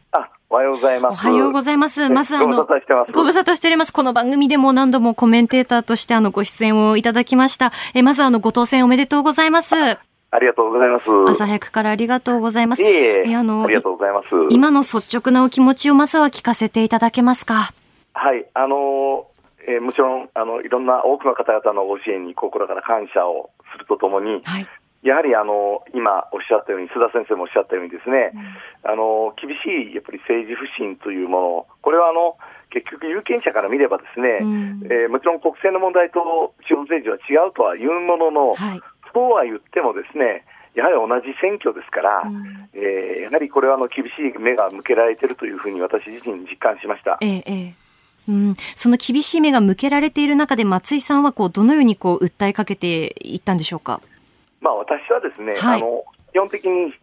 [0.52, 1.28] おはようございます。
[1.28, 2.10] おはようございます。
[2.10, 2.66] まずあの、
[3.14, 3.94] ご無沙汰しております。
[3.94, 7.72] この番組でも何度もコメンテーターとしてあのご出演をいただきました。
[7.94, 9.76] えまずあのご当選おめでとうございます。
[9.76, 10.00] あ
[10.40, 11.06] りがとうございます。
[11.30, 12.82] 朝早くからありがとうございます。
[12.82, 14.28] いえいえあの、ありがとうございます。
[14.50, 17.72] 今の率直なお気持ちをまずは聞かせていただけますか？
[18.14, 19.28] はい、あの
[19.68, 24.68] えー、もちろんあのいろんな多くの方々のご支援に心から感謝をするとともに、はい、
[25.02, 32.38] やはりあの今おっしゃったように、須田先生もおっしゃったように、ですね、うん、あの厳しいやっぱり政治不信というもの、これはあの
[32.70, 38.82] 結局、有権者から見れば、ですね、うん、えー、もちろん国政の問題と地方政治は違うとは言うものの、はい、
[39.14, 40.46] そうは言ってもですね、
[40.76, 47.18] やはり同じ選挙ですから、うん、えー、やはりこれはあの厳しい目が向けられているというふうに私自身実感しました。
[47.22, 47.74] ええ
[48.28, 54.02] うん、その厳しい目が向けられている中で松井さんはこうどのようにこう訴えかけていったんでしょうか？
[54.62, 56.04] まあ、私はですね、はい、あの
[56.34, 56.94] 基本的に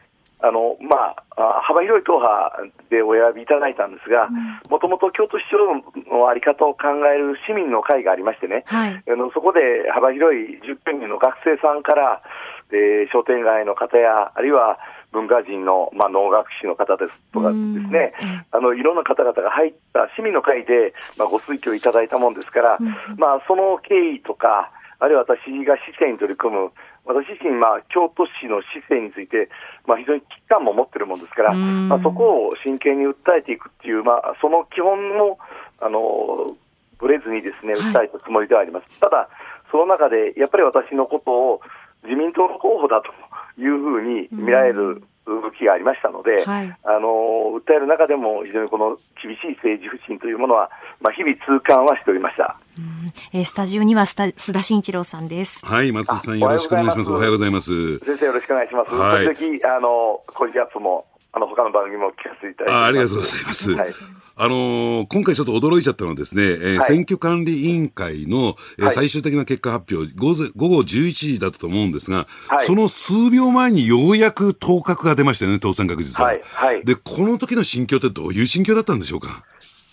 [0.41, 4.29] あの、まあ、幅広い党派でお選びいただいたんですが、
[4.69, 5.57] もともと京都市長
[6.13, 12.23] の在り方を考える市民の会がありましてね、はい、あのそこで幅広い10人の学生さんから、
[12.71, 14.79] えー、商店街の方や、あるいは
[15.13, 17.57] 文化人の、まあ、能楽師の方ですとかです
[17.89, 18.13] ね、
[18.53, 22.79] あのいろんな方々が入った市民の会で、まあ、ご推挙いただいたもんですから、
[23.17, 26.70] まあ、その経緯とか、あるいは私が市政に取り組む
[27.07, 29.49] 私自身、まあ、京都市の市政について、
[29.86, 35.38] まあ、非常に危機感も持っているもんですから、まあ、そこを真剣に訴えていくっていう、まあ、その基本も、
[35.80, 36.57] あの、
[36.99, 38.84] ぶれずにですね、訴えたつもりではあります。
[38.84, 39.28] はい、ただ、
[39.70, 41.61] その中で、やっぱり私のことを
[42.03, 43.12] 自民党の候補だと
[43.61, 47.09] いうふうに見られる動きがありましたので、はい、あの
[47.59, 50.70] 訴える中でも非常にこの厳しい政治不信というものは、
[51.01, 52.59] まあ、日々痛感はしておりました。
[53.33, 55.64] えー、スタジオには須田慎一郎さんです。
[55.64, 57.11] はい、松井さんよろしくお願いします。
[57.11, 57.99] おはようございます。
[58.01, 58.95] 先生よろしくお願いします。
[58.95, 63.70] はい、時々あのコジアップもあの他の番組も聞かせていただいてあありがとうございます。
[63.72, 63.93] はい、
[64.37, 76.29] あのー、今回ちょっと驚いちゃったのはですね、えー、はい、選挙管理委員会の、えー、最終的な結果発表、午前午後11時だったと思うんですが、はい、その数秒前にようやく当確が出ましたよね、当選確実は。
[76.29, 79.45] はいはい、で、この時の心境ってどういう心境だったんでしょうか？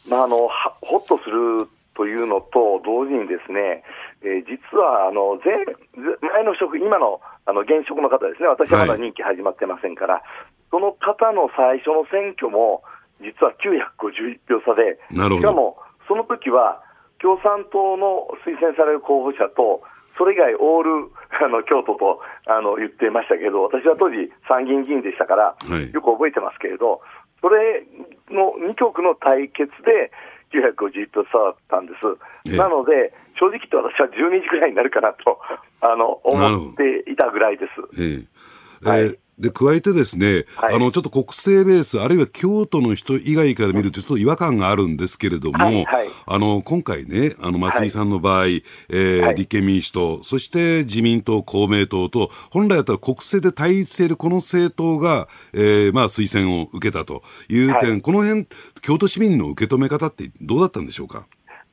[0.07, 0.49] まあ、あの
[0.81, 3.83] ほっとするというのと同時にですね、
[4.21, 5.61] えー、実はあの前
[5.95, 10.23] 前の職、今のあの現職の方ですね、私はまだ任期始まってませんから、はい、
[10.71, 12.83] その方の最初の選挙も、
[13.21, 15.77] 実は951票差で、しかも
[16.07, 16.81] その時は
[17.21, 19.83] 共産党の推薦される候補者と、
[20.17, 27.01] それ以外オールあの京都とあの言ってましたけど、私は当時、参議院議員でしたから、はい、よく覚えてますけれど、
[27.41, 27.83] それ
[28.31, 30.11] の2局の対決で、
[30.53, 31.93] 950票差だったんで
[32.45, 32.55] す。
[32.57, 35.39] なので、正直言って私は12時ぐらいになるかなと、
[35.81, 38.01] あの、思っていたぐらいです。
[38.85, 58.47] ええはい、で、加えてですね、はい、あの、ちょっと国政ベース、あるいは京都の人以外から見ると、ちょっと違和感があるんですけれども、はいはい、あの、今回ね、あの、松井さんの場合、はい、えー、立憲民主党、そして自民党、公明党と、本来だったら国政で対立しているこの政党が、えー、まあ、推薦を受けたという点、この辺、
[58.81, 61.25] 京都市民の受け止め方ってどうだったんでしょうか？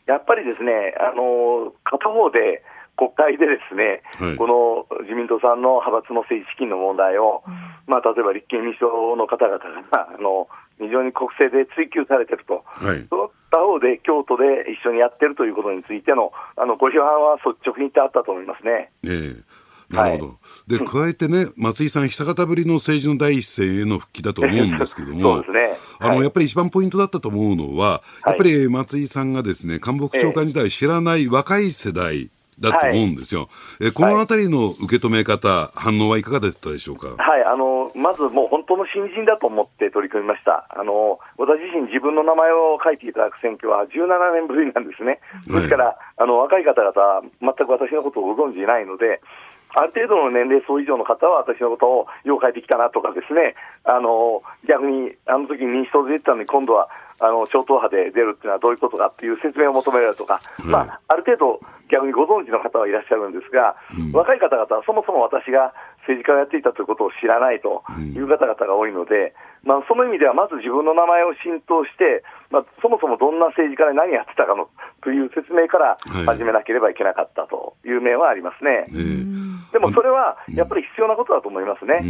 [0.07, 2.65] やっぱりですね、あの、片方で、
[3.01, 7.57] 国会でですね、はい、この自民党さんの派閥の政治資金の問題を、うん、
[7.89, 18.93] まあ、例えば立憲民主党の方々が あの非常に国政で追及されてると、はい、その他方で京都で一緒にやってるということについてのあのご批判は率直に言ってあったと思いますね。
[19.05, 19.61] ええ。
[19.91, 20.27] なるほど。
[20.29, 20.33] は
[20.69, 25.77] い、で、加えてね、 松井さん、久方ぶりの政治の第一声への復帰だと思うんですけども、 そうですね。
[25.99, 32.31] あの、はい、やっぱり一番ポイントだったと思うのは、やっぱり松井さんがですね、官房長官時代知らない若い世代、
[32.61, 33.49] だと思うんですよ。
[33.81, 37.09] はい、えこのあたりの受け止め方、反応はいかがだったでしょうか？
[37.17, 40.67] はい、あのまずもう本当の新人だと思って取り組みました。
[40.69, 45.21] あの私自身、自分の名前を書いていただく選挙は17年ぶりなんですね。
[45.47, 49.21] ですから、はい、あの若い方々は全く私のことをご存じないので、
[49.73, 53.55] ある程度の年齢層以上の方は私のことをよう書いてきたなとかですね、
[53.85, 56.89] あの逆にあの時民主党で出てたのに今度は
[57.21, 61.61] あの超党派で出るっていうのはどういうことかっていう説明を求められるとか、うん、まあ、ある程度、
[61.93, 65.75] 逆にご存知の方はいらっしゃるんですが、うん、若い方々はそもそも私が
[66.09, 74.69] 政治家をやっていたということを知らないという方々が多いので、うん、まあ、その意味ではまず自分の名前を浸透して、まあ、そもそもどんな政治家で何やってたかの
[75.03, 75.97] という説明から
[76.27, 78.87] 始めなければいけなかったという面はありますね。
[78.89, 82.03] はいでもそれはやっぱり必要なことだと思いますね。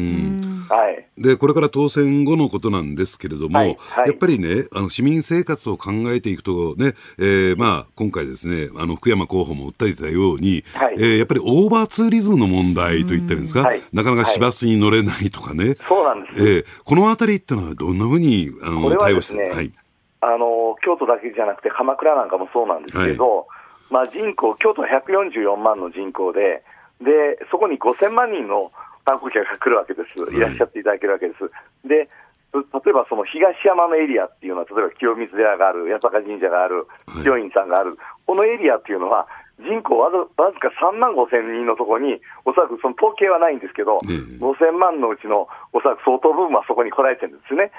[0.71, 3.77] はい、で、これから当選後のことなんですけれども、はい。
[3.81, 4.09] はい。
[4.11, 10.95] やっぱりね、あの市民生活を考えていくとね、えーまあ、今回ですね、あの福山候補も訴えてたように、はい。
[10.95, 13.83] えーやっぱりオーバーツーリズムの問題と言ったんですか、はい。
[13.93, 16.49] なかなか市バスに乗れないとかね、そうなんです。
[16.49, 19.73] えーこのあたりってのはどんなふうにあのこれは対応してはい、
[20.21, 23.49] あの京都だけじゃなくて鎌倉なんかもそうなんですけど、
[23.91, 26.63] まあ、人口、京都は144万の人口で、
[27.01, 28.71] でそこに5000万人の
[29.05, 30.39] 観光客が来るわけです、い。
[30.39, 31.51] らっしゃっていただけるわけです。
[31.89, 32.09] で
[32.53, 32.59] 例
[32.91, 36.87] えばその東山のエリアっていうのは、例えば清水寺がある、八坂神社がある、
[37.23, 39.29] 清院さんがある、このエリアっていうのは、
[39.61, 47.73] 人口わずわずか3万5千人のところに、おそらくその統計はないんですけど、5000万のうちのおそらく相当部分はそこに来られてるんですね。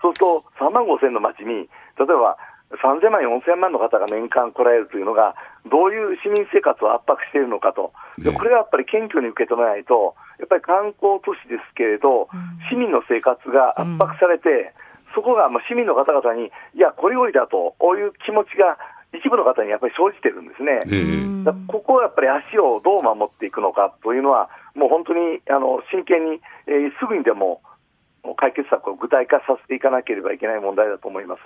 [0.00, 1.68] そうすると、3万5千の町に、
[2.00, 2.36] 例えば
[2.82, 5.36] 3000万、4000万の方が年間来られるというのが、
[5.70, 12.28] どういう市民生活を圧迫しているのかと、でこれがやっぱり謙虚に受け止めないと、やっぱり観光都市ですけれど、
[12.70, 14.74] 市民の生活が圧迫されて、
[15.14, 18.76] そこがまあ市民の方々に、いや、これよりだと、こういう気持ちが
[19.18, 20.80] 一部の方にやっぱり生じてるんですね。
[21.44, 27.62] だからここをやっぱり足をどう守っていくのかというのは、もう本当にあの真剣に、えーすぐにでも
[28.36, 31.42] 解決策を具体化させていかなければいけない問題だと思います。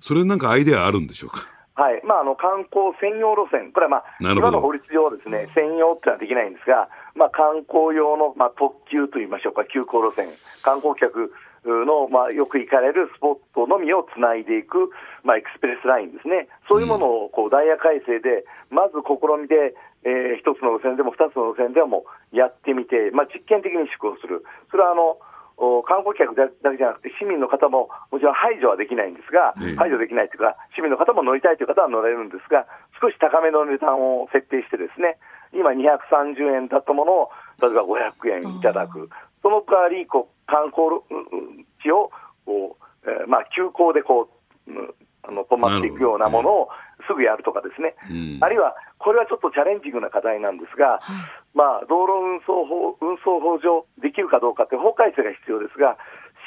[0.00, 1.40] それなんかアイデアあるんでしょうか？
[1.74, 10.24] はいまあ、あの観光専用路線、これは、まあ、今の法律上です、ね、専用っていうのはできないんですが、まあ、観光用の、まあ、特急といいましょうか、急行路線、
[10.62, 11.34] 観光客
[11.70, 14.90] の、まあ、よく行かれるスポットのみをつないでいく、
[15.24, 25.18] まあ、エクスプレスラインですね、そういうものをこうダイヤ改正で、まず試みで、えー一つの路線でも二つの路線でもやってみて、まあ、実験的に施行する、それはあの
[25.56, 32.68] お観光客だだけじゃなくて、市民の方ももちろん排除はできないんですが、排除できないというか、市民の方も乗りたいという方は乗れるんですが、
[33.00, 35.16] 少し高めの値段を設定して、ですね
[35.56, 39.08] 今、230円だったものを、例えば500円いただく、
[39.40, 41.02] その代わりこう観光
[41.82, 42.10] 地を
[42.44, 44.28] こう、えーまあ、急行でこ
[44.66, 44.94] う、うん
[45.28, 46.68] あの止まっていくようなものを
[47.08, 47.94] すぐやるとかですね、
[48.40, 50.98] あるいはこれはちょっとチャレンジングな課題なんですが、
[51.54, 55.98] まあ、道路運送法運送法上できるかどうかって法改正が必要ですが、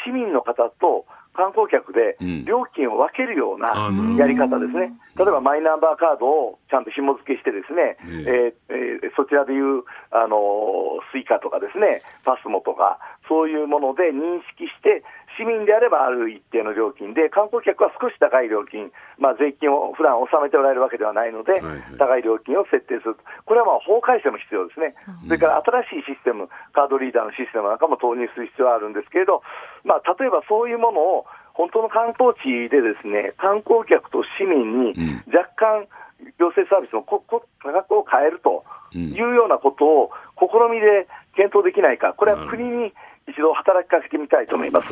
[0.08, 3.72] 市民の方と観光客で料金を分けるような
[4.18, 7.98] やり方ですね、例えばマイナンバーカードをちゃんと紐付けして、ですね、
[8.28, 15.06] えーえーそちらでいう、あのースイカとかですね、パスモとか、そういうもので認識して、
[15.38, 21.62] 市民であればある一定の料金で、観光客は少し高い料金、まあ、税金を普段納めておられるわけではないので、
[21.98, 23.16] 高い料金を設定する、
[23.46, 29.44] これはまあ法改正も必要ですね、それから新しいシステム、カードリーダーのシステムなんかも投入する必要はあるんですけれど、
[29.86, 34.96] まあ、例えばそういうものを本当の観光地でですね観光客と市民に
[35.28, 35.88] 若干
[36.40, 38.64] 行政サービスのここ価格を変えると
[38.96, 42.94] いうようなことを試みで検討できないか、これは国に
[43.30, 44.88] 一度働きかけてみたいと思います。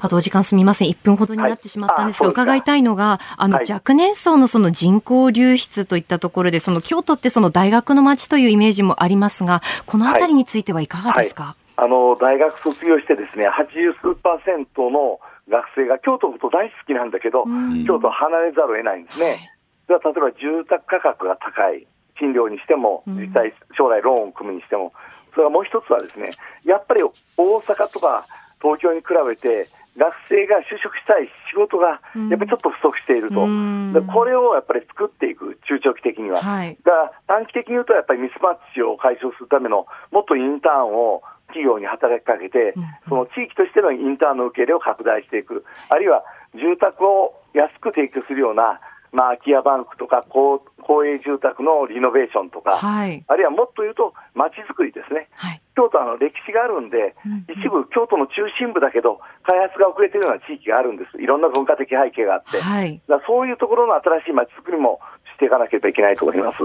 [0.00, 0.88] あとお時間すみません。
[0.88, 2.32] 1分ほどになってしまったんですが、はい。
[2.32, 3.72] 伺いたいのが、あの、はい。
[3.72, 17.44] 若年層のその人口流出といったところで、その京都ってその大学の街というイメージもありますが、このあたりについてはいかがですか、あの大学卒業してですね80数パーセントの学生が京都のこと大好きなんだけど、
[17.86, 19.52] 京都を離れざるを得ないんですね。
[19.86, 21.86] それは例えば住宅価格が高い、
[22.18, 24.92] 賃料にしても、実際将来ローンを組むにしても、
[25.36, 26.30] それからもう一つはですね、
[26.64, 27.12] やっぱり大
[27.60, 28.24] 阪とか
[28.64, 33.44] 東京に比べて、学生が就職したい仕事がやっぱりちょっと不足していると、
[33.92, 36.40] でこれをやっぱり作っていく、中長期的には。
[36.40, 36.76] はい。
[36.84, 42.74] が短期的に言うと、やっぱりミスマッチを解消するための、もっとインターンを企業に働きかけて、
[43.08, 46.24] その地域としてのインターンの受け入れを拡大していく、あるいは
[46.54, 48.80] 住宅を安く提供するような、
[49.12, 55.28] まあ、空き家バンクとか公公営住宅のリノベーションとか、はいあるいはもっと言うと、街づくりですね。
[55.74, 57.14] 京都はあの歴史があるんで、
[57.50, 61.20] 一部京都の中心部だけど、開発が遅れているような地域があるんです。
[61.20, 62.60] いろんな文化的背景があって。
[62.60, 65.00] はいだそういうところの新しい街づくりも
[65.34, 66.58] していかなければいけないと思います。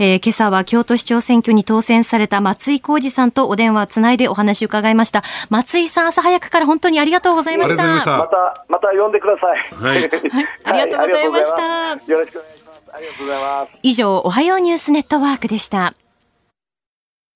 [0.00, 5.24] えー今朝は京都市長選挙に当選された松井浩二さんとお電話つないでお話を伺いました。
[5.50, 7.82] 松井さん、朝早くから本当にありがとうございました。
[7.82, 9.58] また、また呼んでください。
[9.74, 10.04] はい。
[10.64, 12.82] ありがとうございましたよろしくお願いします。
[12.94, 13.70] ありがとうございます。
[13.82, 15.94] 以上、おはようニュースネットワークでした。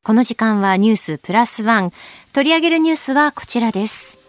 [0.04, 1.92] この時間はニュースプラスワン。
[2.32, 4.20] 取り上げるニュースはこちらです。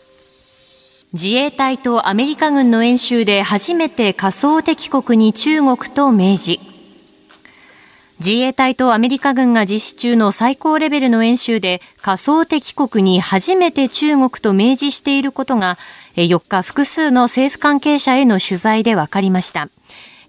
[1.13, 6.72] 自衛隊とアメリカ軍の演習で初めて仮想敵国に中国と明示。
[8.20, 15.78] 自衛隊とアメリカ軍が実施中の最高レベルの演習で仮想敵国に初めて中国と明示していることが
[16.16, 19.70] 4日複数の政府関係者への取材で分かりました。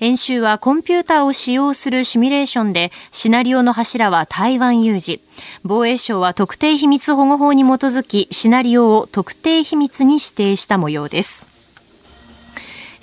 [0.00, 5.22] 演習はコンピューターを使用するシミュレーションで、シナリオの柱は台湾有事。
[5.62, 11.53] 防衛省は特定秘密保護法に基づき、シナリオを特定秘密に指定した模様です。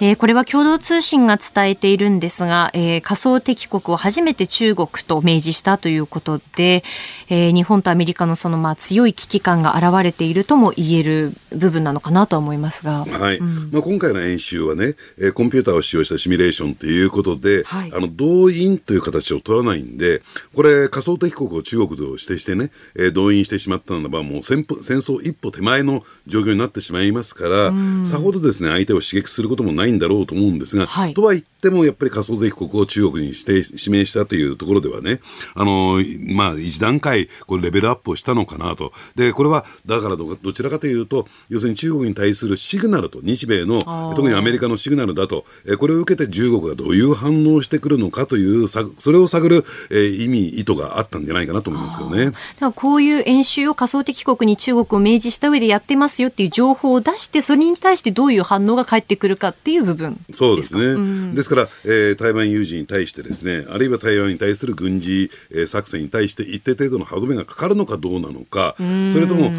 [0.03, 6.83] えー、これは共同通信が伝えているんですが、えー、仮想敵国を初めて中国と明示したということで、
[7.29, 20.23] えー、日本とアメリカのそのまあ強い危機感が現れているとも言える部分なのかなと思いますが、はい、うん、まあ、今回の演習はね、えー、コンピューターを使用したシミュレーションということで、はい、あの動員という形を取らないんで、
[20.55, 27.71] これ、仮想敵国を中国と指定してね、えー、動員してしまったならば、もう戦戦争一歩手前の状況になってしまいますから、
[28.03, 35.19] さほどですね相手を刺激することもないんだろうと思うんですが、はい、とは言っても、やっぱり仮想敵国を中国に指定指名したというところではね、
[35.53, 35.99] あの
[36.35, 38.91] まあ、一段階これレベルアップをしたのかなと。
[39.15, 52.25] で、これはだからどちらかというと、要するに中国に対するシグナルと、日米の特にアメリカのシグナルだと、えこれを受けて中国がどういう反応をしてくるのかというそれを探る、え意味意図があったんじゃないかなと思いますけどね。
[52.25, 68.83] だからこういう演習を仮想敵国に中国を明示した上でやってますよっていう情報を出してそれに対してどういう反応が返ってくるかっていう部分そうですね、うん、ですから、えー、台湾有事に対してですねあるいは台湾に対する軍事、えー、作戦に対して一定程度の歯止めがかかるのかどうなのかそ
[69.19, 69.49] れとも、え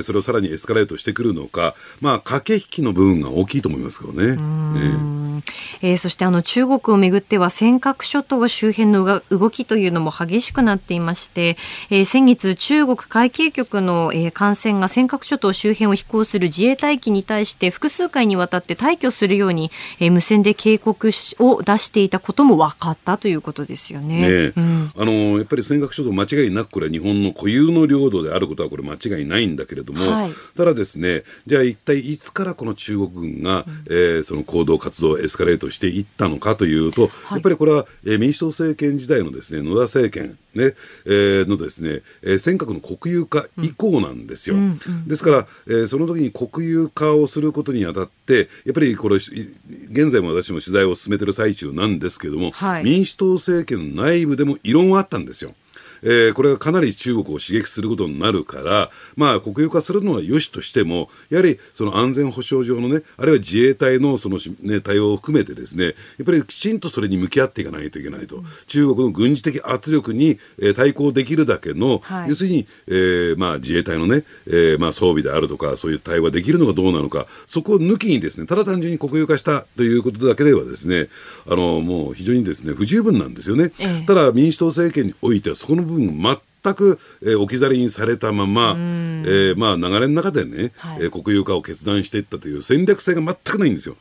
[0.00, 4.36] ー、それをさらにエスカレートしてくるのか、まあ、駆け引きの部分が大きいと思いますけどね。
[4.36, 5.26] ね
[5.82, 11.56] えー、そしてあの中国をめぐっては尖閣諸島周辺の動きというのも激しくなっていまして、
[11.90, 19.55] えー、先月中国海警局の、えー、艦船が尖閣諸島周辺を飛行する自衛隊機に対して複数回にわたって退去するように、
[19.98, 24.20] えー、無線で警告を出していたことも分かったということですよね。
[24.20, 44.56] ねうん、あのやっぱり尖閣諸島間違いなくこれは日本の固有の領土であることはこれ間違いないんだけれども、はい、ただですねじゃあ一体いつからこの中国軍が、うん、えー、その行動活動をエスカレートしていったのかというと、はい、やっぱりこれは、えー、民主党政権時代のですね野田政権ね、えー、のですね、えー、尖閣の国有化以降なんですよ。
[44.56, 55.54] うんうん、ですから、えー、その時に国有化をすることにあたって、やっぱりこれ、現在も私も取材を進めてる最中なんですけども、はい、民主党政権の内部でも異論はあったんですよ。
[56.06, 65.94] えー、これがかなり中国を刺激することになるから、まあ、国有化するのはよしとしても、やはりその安全保障上のね、あるいは自衛隊のその、ね、対応を含めてですね、やっ
[66.24, 81.08] ぱりきちんとそれに向き合っていかないといけないと、うん、中国の軍事的圧力に、えー、対抗できるだけの、はい、要するに、えーまあ、自衛隊のね、えーまあ、装備であるとか、そういう対応ができるのかどうなのか、そこを抜きにですね、ただ単純に国有化したということだけではですね、
[81.48, 83.72] あのもう非常にですね不十分なんですよね。
[83.78, 93.96] ええ、ただ民主党政権においてはそこの部分全く、えー、置き去りにされたまま、えー、まあ、流れの中でね、はい、えー、国有化を決断していったという戦略性が全くないんですよ。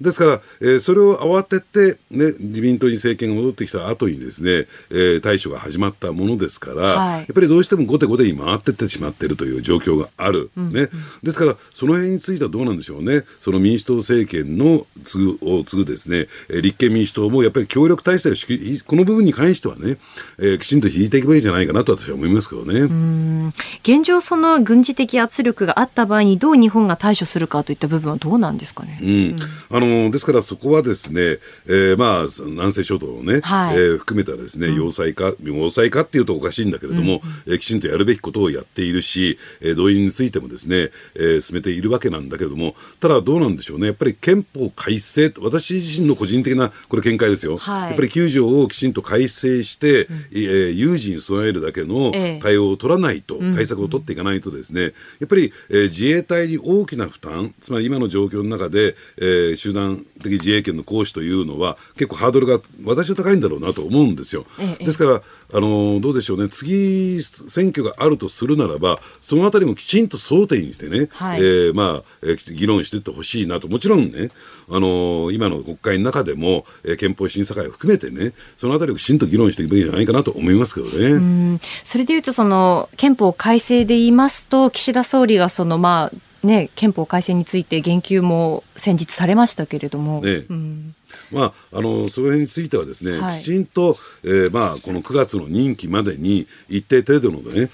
[0.00, 10.88] ですから、えー、それを慌てて、ね、自民党に政権が戻ってきた後にですね、えー、対処が始まったものですから、はい、やっぱりどうしても後手後手に回ってってしまっているという状況がある、うん、ね、
[11.22, 19.98] ですから、その辺についてはどうなんでしょうね、その民主党政権の継ぐを継ぐですね、立憲民主党もやっぱり協力体制をしこの部分に関してはね、
[20.38, 23.52] えー、きちんと引いていけばいいじゃないかなと私は思いますけどね。
[23.82, 28.98] 現状、その軍事的圧力があった場合にどう日本が対処するかといった部分はどうなんですかね。
[29.02, 29.36] うん、
[29.70, 54.88] あのですからそこはですね、えー、まあ、南西諸島のね、はい、えー、含めたですね、要塞化、要塞化っていうとおかしいんだけれども、うん、えー、きちんとやるべきことをやっているし、えー、動員についてもですね、えー、進めているわけなんだけれども、ただどうなんでしょうね、やっぱり憲法改正、私自身の個人的なこれ見解ですよ、はい、やっぱり9条をきちんと改正して、うん、えー、有事に備えるだけの対応を取らないと、えー、対策を取っていかないとですね、や
[55.24, 64.44] っぱり、えー、自衛隊に大きな負担、つまり今の状況の中で、えー、集団的自衛権の行使というのは、結構ハードルが私は高いんだろうなと思うんですよ。
[64.60, 65.22] ええ、ですから、
[65.54, 74.28] あのどうでしょうね、次、選挙があるとするならば、そのあたりもきちんと争点にしてね、はい、えー、まあ、えー、議論していってほしいなと、もちろんね、
[74.70, 81.58] あの今の国会の中でも、えー、憲法審査会を含めてね、そのあたりをきちんと議論していくべきじゃないかなと思いますけどね。
[81.84, 90.20] それでいうと、その憲法改正で言いますと、岸田総理がその、まあ、ね、憲法改正について言及も先日されましたけれども。
[90.20, 90.94] ねうん
[91.32, 97.70] まあ、あのその辺についてはですね、はい、きちんと、えーまあ、この9月の任期までに一定程度のね、うん、え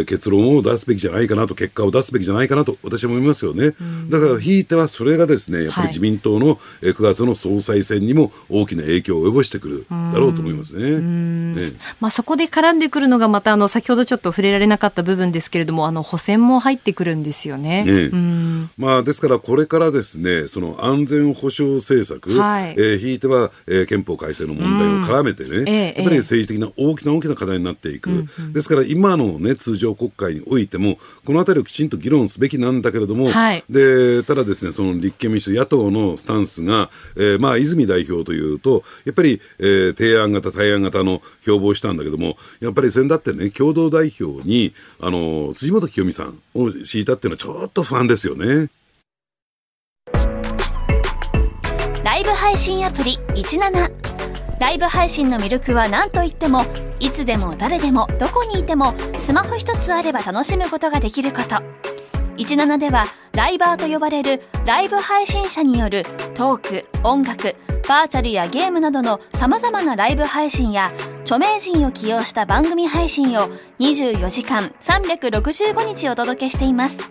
[0.00, 11.00] ー、結論を出すべきじゃないかなと結果を出すべきじゃないかなと私は思いますよね、うん、だからひいてはそれがですねやっぱり自民党の、はい、9月の総裁選にも大きな影響を及ぼしてくるだろうと思いますね。
[11.00, 11.62] ね。
[12.00, 17.84] まあ、そこで絡んでくるのがまたあの先ほどちょっと触れられなかった部分ですけれどもあの補選も入ってくるんですよね。
[17.84, 33.64] ねまあ、ですからこれからですねその安全保障政策、はい、えー、ーひいては、えー憲法改正の問題を絡めてね、ええやっぱり政治的な大きな大きな課題になっていく、ですから今の、ね、通常国会においても、このあたりをきちんと議論すべきなんだけれども、はい。
[33.70, 48.68] でただですね、その立憲民主、野党のスタンスが、えーまあ、泉代表というと、やっぱり、えー提案型、対案型の標榜したんだけども、やっぱり先だってね、共同代表に、あの辻元清美さんを敷いたっていうのは、ちょっと不安ですよね。
[52.04, 53.92] ライブ配信アプリ17
[54.60, 56.64] ライブ配信の魅力は何といっても
[57.00, 61.56] いつでも誰でもどこにいてもスマホ一つあれば楽しむことができること。
[62.36, 67.56] 17ではライバーと呼ばれるライブ配信者によるトーク音楽
[67.88, 70.92] バーチャルやゲームなどの様々なライブ配信や
[71.22, 73.48] 著名人を起用した番組配信を
[73.80, 77.10] 24時間365日お届けしています。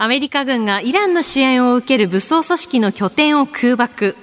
[0.00, 4.14] アメリカ軍がイランの支援を受ける武装組織の拠点を空爆。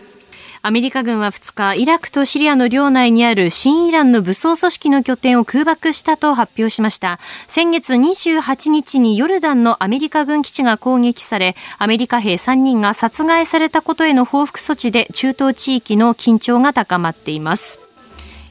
[0.62, 7.20] アメリカ軍は2日、イラクとシリアの領内にある新イランの武装組織の拠点を空爆したと発表しました。
[7.50, 17.85] 先月28日にヨルダンのアメリカ軍基地が攻撃され、アメリカ兵3人が殺害されたことへの報復措置で中東地域の緊張が高まっています。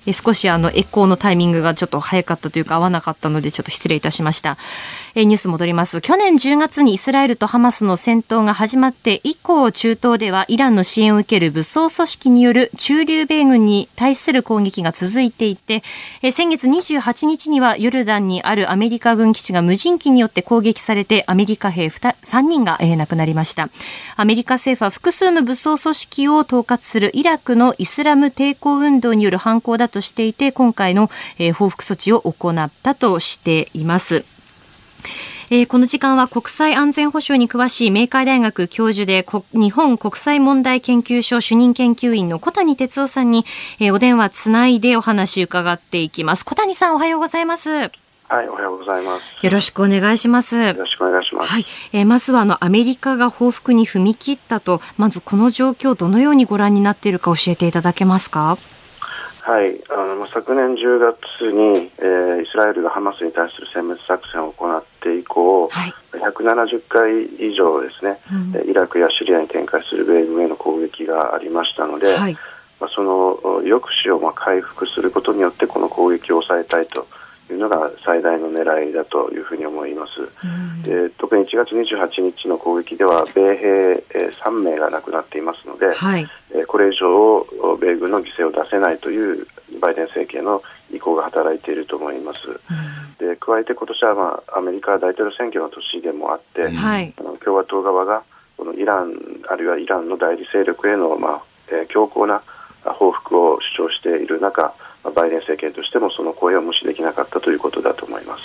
[0.06, 4.56] え少しあの、エコーのタイミングがちょっと早かったというか合わなかったのでちょっと失礼いたしました。
[5.14, 6.00] えニュース戻ります。
[6.00, 15.82] 去年10月にイスラエルとハマスの戦闘が始まって以降、中東ではイランの支援を受ける武装組織による中流米軍に対する攻撃が続いていて、
[16.22, 23.68] え先月28日にはヨルダンにあるアメリカ軍基地が無人機によって攻撃されてアメリカ兵3人が、えー亡くなりました。
[24.16, 34.24] アメリカ政府は複数の武装組織を統括するイラクのイスラム抵抗運動による犯行だとしていて、今回の、えー報復措置を行ったとしています。
[35.50, 43.44] えーこの時間は国際安全保障に詳しい明海大学教授でこ日本国際問題研究所主任研究員の小谷哲夫さんに、
[43.78, 46.44] えーお電話つないでお話伺っていきます。
[46.44, 47.68] 小谷さんおはようございます。
[47.70, 47.90] よ
[48.26, 49.24] はい、おはようございます。
[49.50, 50.56] ろしくお願いします。
[50.56, 51.52] よろしくお願いします。
[51.52, 58.56] はい、えーまずはあのアメリカが報復に踏み切ったと、まずこの状況どのようにご覧になっているか教えていただけますか？
[59.44, 65.66] はい、あのまあ昨年10月に、えーイスラエルがハマスに対する殲滅作戦を行って以降、
[66.12, 68.18] 170回以上ですね、
[68.54, 72.32] えーイラクやシリアに展開する米軍への攻撃がありましたので、はい。
[72.80, 77.06] まあ、そのお抑止をまあ回復することによってこの攻撃を抑えたいと
[77.50, 80.12] いうのが最大の狙いだというふうに思います。
[80.82, 86.26] で特に1月28日の攻撃では米兵、えー3名が亡くなっていますので、はい。
[86.52, 89.46] えーこれ以上お米軍の犠牲を出せないという
[89.80, 92.40] バイデン政権の意向が働いていると思います。
[93.18, 98.22] で加えて今年は、まあ、アメリカ大統領選挙の年でもあって、はいあの共和党側が
[98.56, 99.12] このイラン
[99.48, 102.42] あるいはイランの代理勢力への、まあえー強硬な
[102.84, 104.74] あ報復を主張している中、まあ
[105.10, 108.44] バイデン政権としてもその声を無視できなかったということだと思います。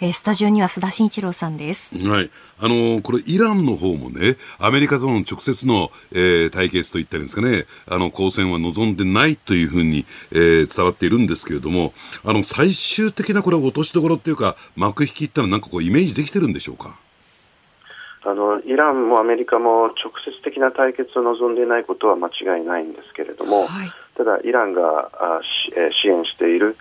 [0.00, 1.96] えースタジオには須田慎一郎さんです。
[2.08, 2.30] はい。
[2.60, 11.92] あのーこれ、イランの方もね、アメリカとの直接の、えー対決といったんですかね、あの、交戦は望んでないというふうに、えー伝わっているんですけれども、
[12.24, 16.98] あの、最終的なこれ、落としどころっていうか、幕引きってのはなんかこう、イメージできてるんでしょうか？
[18.24, 19.94] あのイランもアメリカも直
[20.24, 23.66] 接的な対決を望んでいないことは間違いないんですけれども、
[24.18, 25.10] ただ、イランが
[26.02, 26.76] 支援している、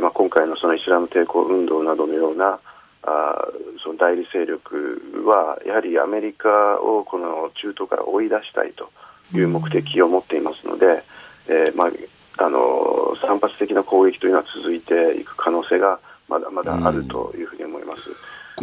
[0.00, 2.60] まあ、今回のそのイスラム抵抗運動などのような
[3.02, 3.48] あ
[3.82, 8.90] その代理勢力は、やはりアメリカをこの中東から追い出したいと
[9.36, 11.02] いう目的を持っていますので、
[11.48, 18.02] えーまあ、あの散発的な攻撃というのは続いていく可能性がまだまだあるというふうに思います。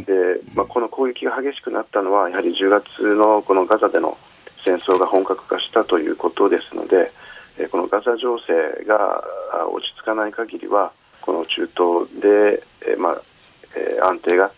[0.06, 4.18] でまあ、この攻撃が激しくなったのは、やはり10月のこのガザでの
[4.64, 7.12] 戦争が本格化したということですので、
[7.68, 10.92] このガザ情勢があ落ち着かない限りは、
[11.22, 13.22] この中東で、えーまあ
[13.76, 14.52] えー安定が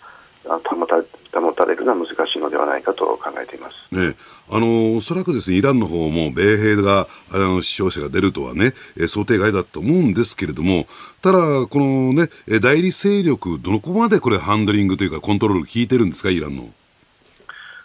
[0.47, 0.95] あ保た
[1.39, 3.95] 保たれるのは難しいのではないかと考えています。
[3.95, 4.15] ね、
[4.49, 10.87] あのおそらくですね、イランの方も米兵が、あの、死傷者が出るとはね、えー想定外だと思うんですけれども、
[11.21, 11.37] ただ、
[11.67, 16.69] このね、えー代理勢力、どこまでこれハンドリングというかコントロール効いてるんですか、イランの。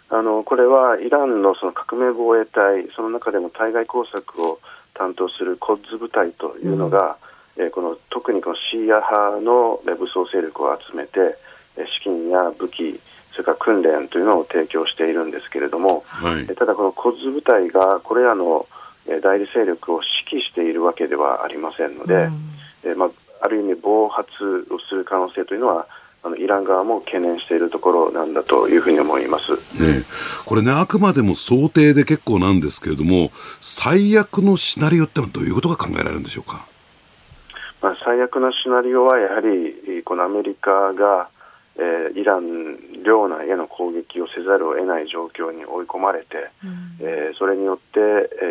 [0.09, 4.59] あのこれはイランのその革命防衛隊、その中でも対外工作を
[4.97, 7.17] 担当するコッズ部隊というのが、
[7.55, 11.37] うん、えー、この特にこのシーア派の武装勢力を集めて、
[11.77, 12.99] え資金や武器、
[13.31, 18.67] それから訓練というのを提供しているんですけれども、はい、ただ、このコッズ部隊がこれらの
[19.21, 23.09] 代理勢力を指揮しているわけではありませんので、うん、えまあ、
[23.41, 24.27] ある意味、暴発
[24.71, 25.87] をする可能性というのは、
[26.23, 30.03] あのイラン側も懸念しているところなんだというふうに思います、ね、
[30.47, 36.65] これね、あくまでも想定で結構なんですけれども、最悪のシナリオってのはどういうことが考えられるんでしょうか？
[37.81, 41.27] まあ、最悪のシナリオはやはり、このアメリカが、
[41.75, 47.99] えー、イラン領内への攻撃をせざるを得ない状況に追い込まれて、うん、えー、それによって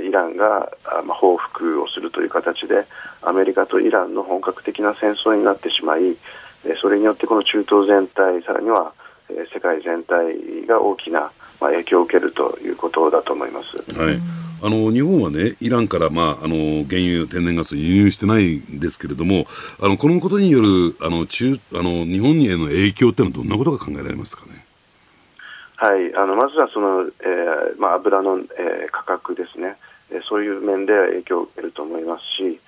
[0.07, 0.70] イランが、
[1.05, 2.86] まあ、報復をするという形で
[3.22, 6.16] アメリカとイランの本格的な戦争になってしまい、
[6.82, 8.92] それによってこの中東全体、さらには
[9.53, 13.99] 世界全体が大きな影響を受けるということだと思います。
[13.99, 14.21] はい
[14.63, 19.47] あの日本はね、イランから、まあ、あの原油、天然ガス輸入してないんですけれども、
[19.83, 24.65] あのこのことによるあの中あの日本への影響ってのは、どんなことが考えられますかね？
[25.77, 29.77] はい、あのまずはその、えーまあ、油の、えー、価格ですね、
[30.11, 32.59] えー、そういう面で影響を受けると思いますし、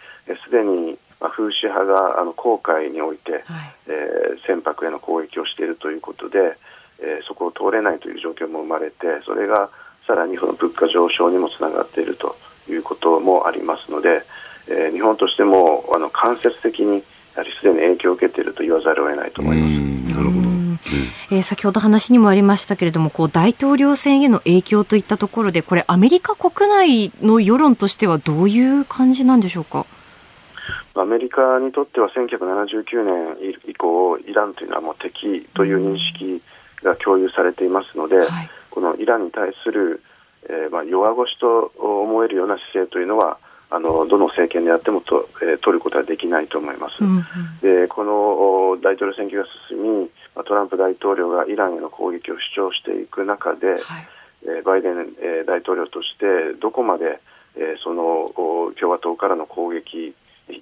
[0.45, 3.43] す、で、にまあ、風刺派があの航海において、はい、
[3.87, 6.59] えー、船舶への攻撃をしているということで、
[7.01, 9.71] えー、そこを通れないという状況も生まれてそれが
[10.07, 12.37] さらにその物価上昇にもつながっていると
[12.69, 14.23] いうこともありますので、
[14.67, 20.15] えー、日本としてもあの間接的にやはりすでに影響を受けていると言わざるを得ないと思います。
[20.17, 20.49] なるほど
[21.31, 29.85] えー、先ほど話にもありましたけれどもこう大統領選への影響といったところでこれアメリカ国内の世論としてはどういう感じなんでしょうか？
[30.95, 36.43] アメリカにとっては1979年以降、イランというのはもう敵という認識
[36.83, 38.29] が共有されていますので、はい、
[38.71, 40.03] このイランに対する、
[40.49, 43.39] えー、まあ弱腰と思えるような姿勢というのは、
[43.71, 46.97] あのどの政権であってもと、えー、取ることはできないと思います。
[47.01, 47.25] うんうん、
[47.61, 50.11] でこの大統領選挙が進み、
[50.45, 53.79] トランプ大統領がイランへの攻撃を主張していく中で、はい、
[54.45, 57.21] えー、バイデン、えー、大統領としてどこまで、
[57.57, 58.33] えー、その
[58.79, 60.15] 共和党からの攻撃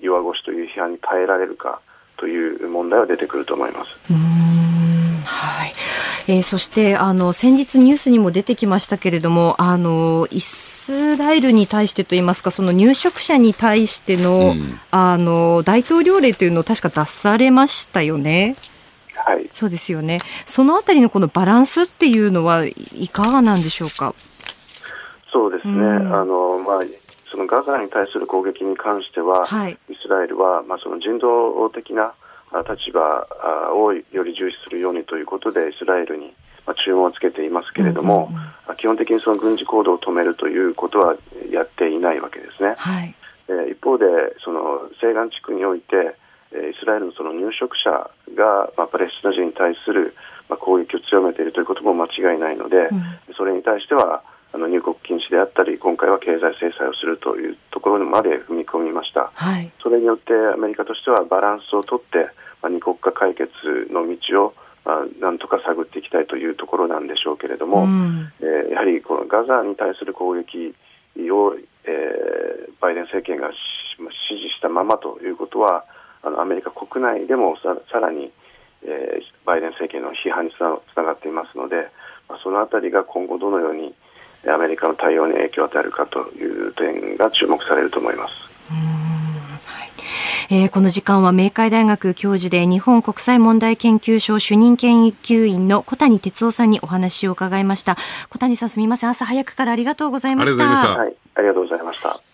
[0.02, 1.80] 弱腰という批判に耐えられるか
[2.16, 3.90] という問題は出てくると思います。
[5.36, 5.72] はい
[6.28, 18.54] えー、そしてあの先日ニュースにも出てきましたけれどもあのイスラエルに対してといいますかその入植者に対してのうん、あの大統領令というのを確か出されましたよね。
[19.14, 20.20] はい、そうですよね。
[20.46, 24.14] そのあたりのこのバランスっていうのはいかがなんでしょうか？
[25.32, 25.74] そうですね。
[25.74, 26.80] うん、あのまあ
[27.30, 32.14] そのガザに対する攻撃に関しては、はい、イスラエルは、まあ、その人道的な
[32.62, 33.26] 立場
[33.74, 36.34] をより重視するようにということで、イスラエルに
[36.84, 41.14] 注文をつけていますけれども、うんうんうん、基本的にその軍事行動を止めるということは
[41.50, 42.74] やっていないわけですね。
[42.76, 43.14] はい、
[43.48, 44.06] え一方で、
[44.44, 46.16] その西岸地区において、
[46.52, 47.90] イスラエルのその入植者
[48.34, 50.14] が、まあ、パレスチナ人に対する、
[50.48, 62.30] まあ、攻撃を強めているということも間違いないので、うん、それに対しては、あの入国禁止であったり、今回は経済制裁をするというところまで踏み込みました、はい、それによってアメリカとしてはバランスをとって、まあ、
[62.68, 63.50] 二国家解決
[63.90, 64.54] の道を
[64.86, 70.76] まあ、なんとか探っていきたいというところなんでしょうけれども、うん、えー、やはりこのガザに対する攻撃
[71.28, 73.56] を、えー、バイデン政権が支
[74.36, 75.84] 持したままということは、
[76.22, 78.30] あのアメリカ国内でもささらに、
[78.84, 80.60] えー、バイデン政権の批判につ
[80.96, 81.88] ながっていますので、
[82.28, 83.92] まあ、そのあたりが今後どのように
[84.48, 88.32] アメリカの対応に影響を与えるかという点が注目されると思います。
[90.48, 97.96] えー、この時間は明海大学教授で日本国際問題研究所主任研究員の小谷哲夫さんにお話を伺いました。
[98.30, 99.10] 小谷さんすみません。
[99.10, 100.64] 朝早くからありがとうございました。
[100.64, 101.16] はい。
[101.36, 102.25] ありがとうございました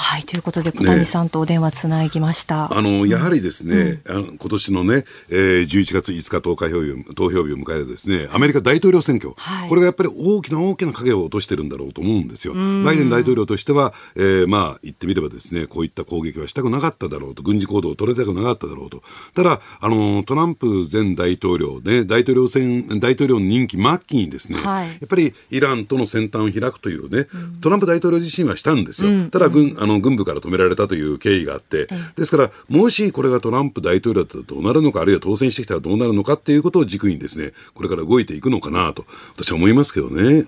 [0.00, 12.54] はいということで小谷さんとお電話つなぎました、ね、あのやはりですね、うん、今年のね、えー、11月5日投開票日投票日を迎えるですねアメリカ大統領選挙、はい、これがやっぱり大きな大きな影を落としてるんだろうと思うんですよ。
[12.54, 19.02] バイデン大統領としては、えー、まあ言ってみればですねこういった攻撃はしたくなかっただろうと軍事行動を取れたくなかっただろうと。
[19.34, 27.26] ただあのトランプ前大統領ね大統領選大統領の任期末期にですね、はい、やっぱりイランとの先端を開くというね、
[27.60, 29.10] トランプ大統領自身はしたんですよ。
[29.10, 39.04] うん、ただ軍あの軍部から止められたという経緯があって、ですから、もしこれがトランプ大統領だったらどうなるのか、あるいは当選してきたらどうなるのかっていうことを軸にですね、これから動いていくのかなと、
[39.36, 40.44] 私は思いますけどね。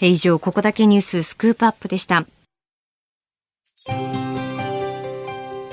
[0.00, 2.24] え以上、ここだけニューススクープアップでした。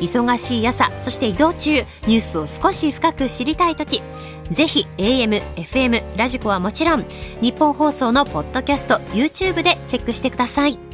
[0.00, 4.02] 忙しい朝そして移動中ニュースを少し深く知りたい時
[4.50, 7.04] ぜひ AM、FM、ラジコはもちろん
[7.40, 10.87] ニッポン放送のポッドキャスト YouTube でチェックしてください。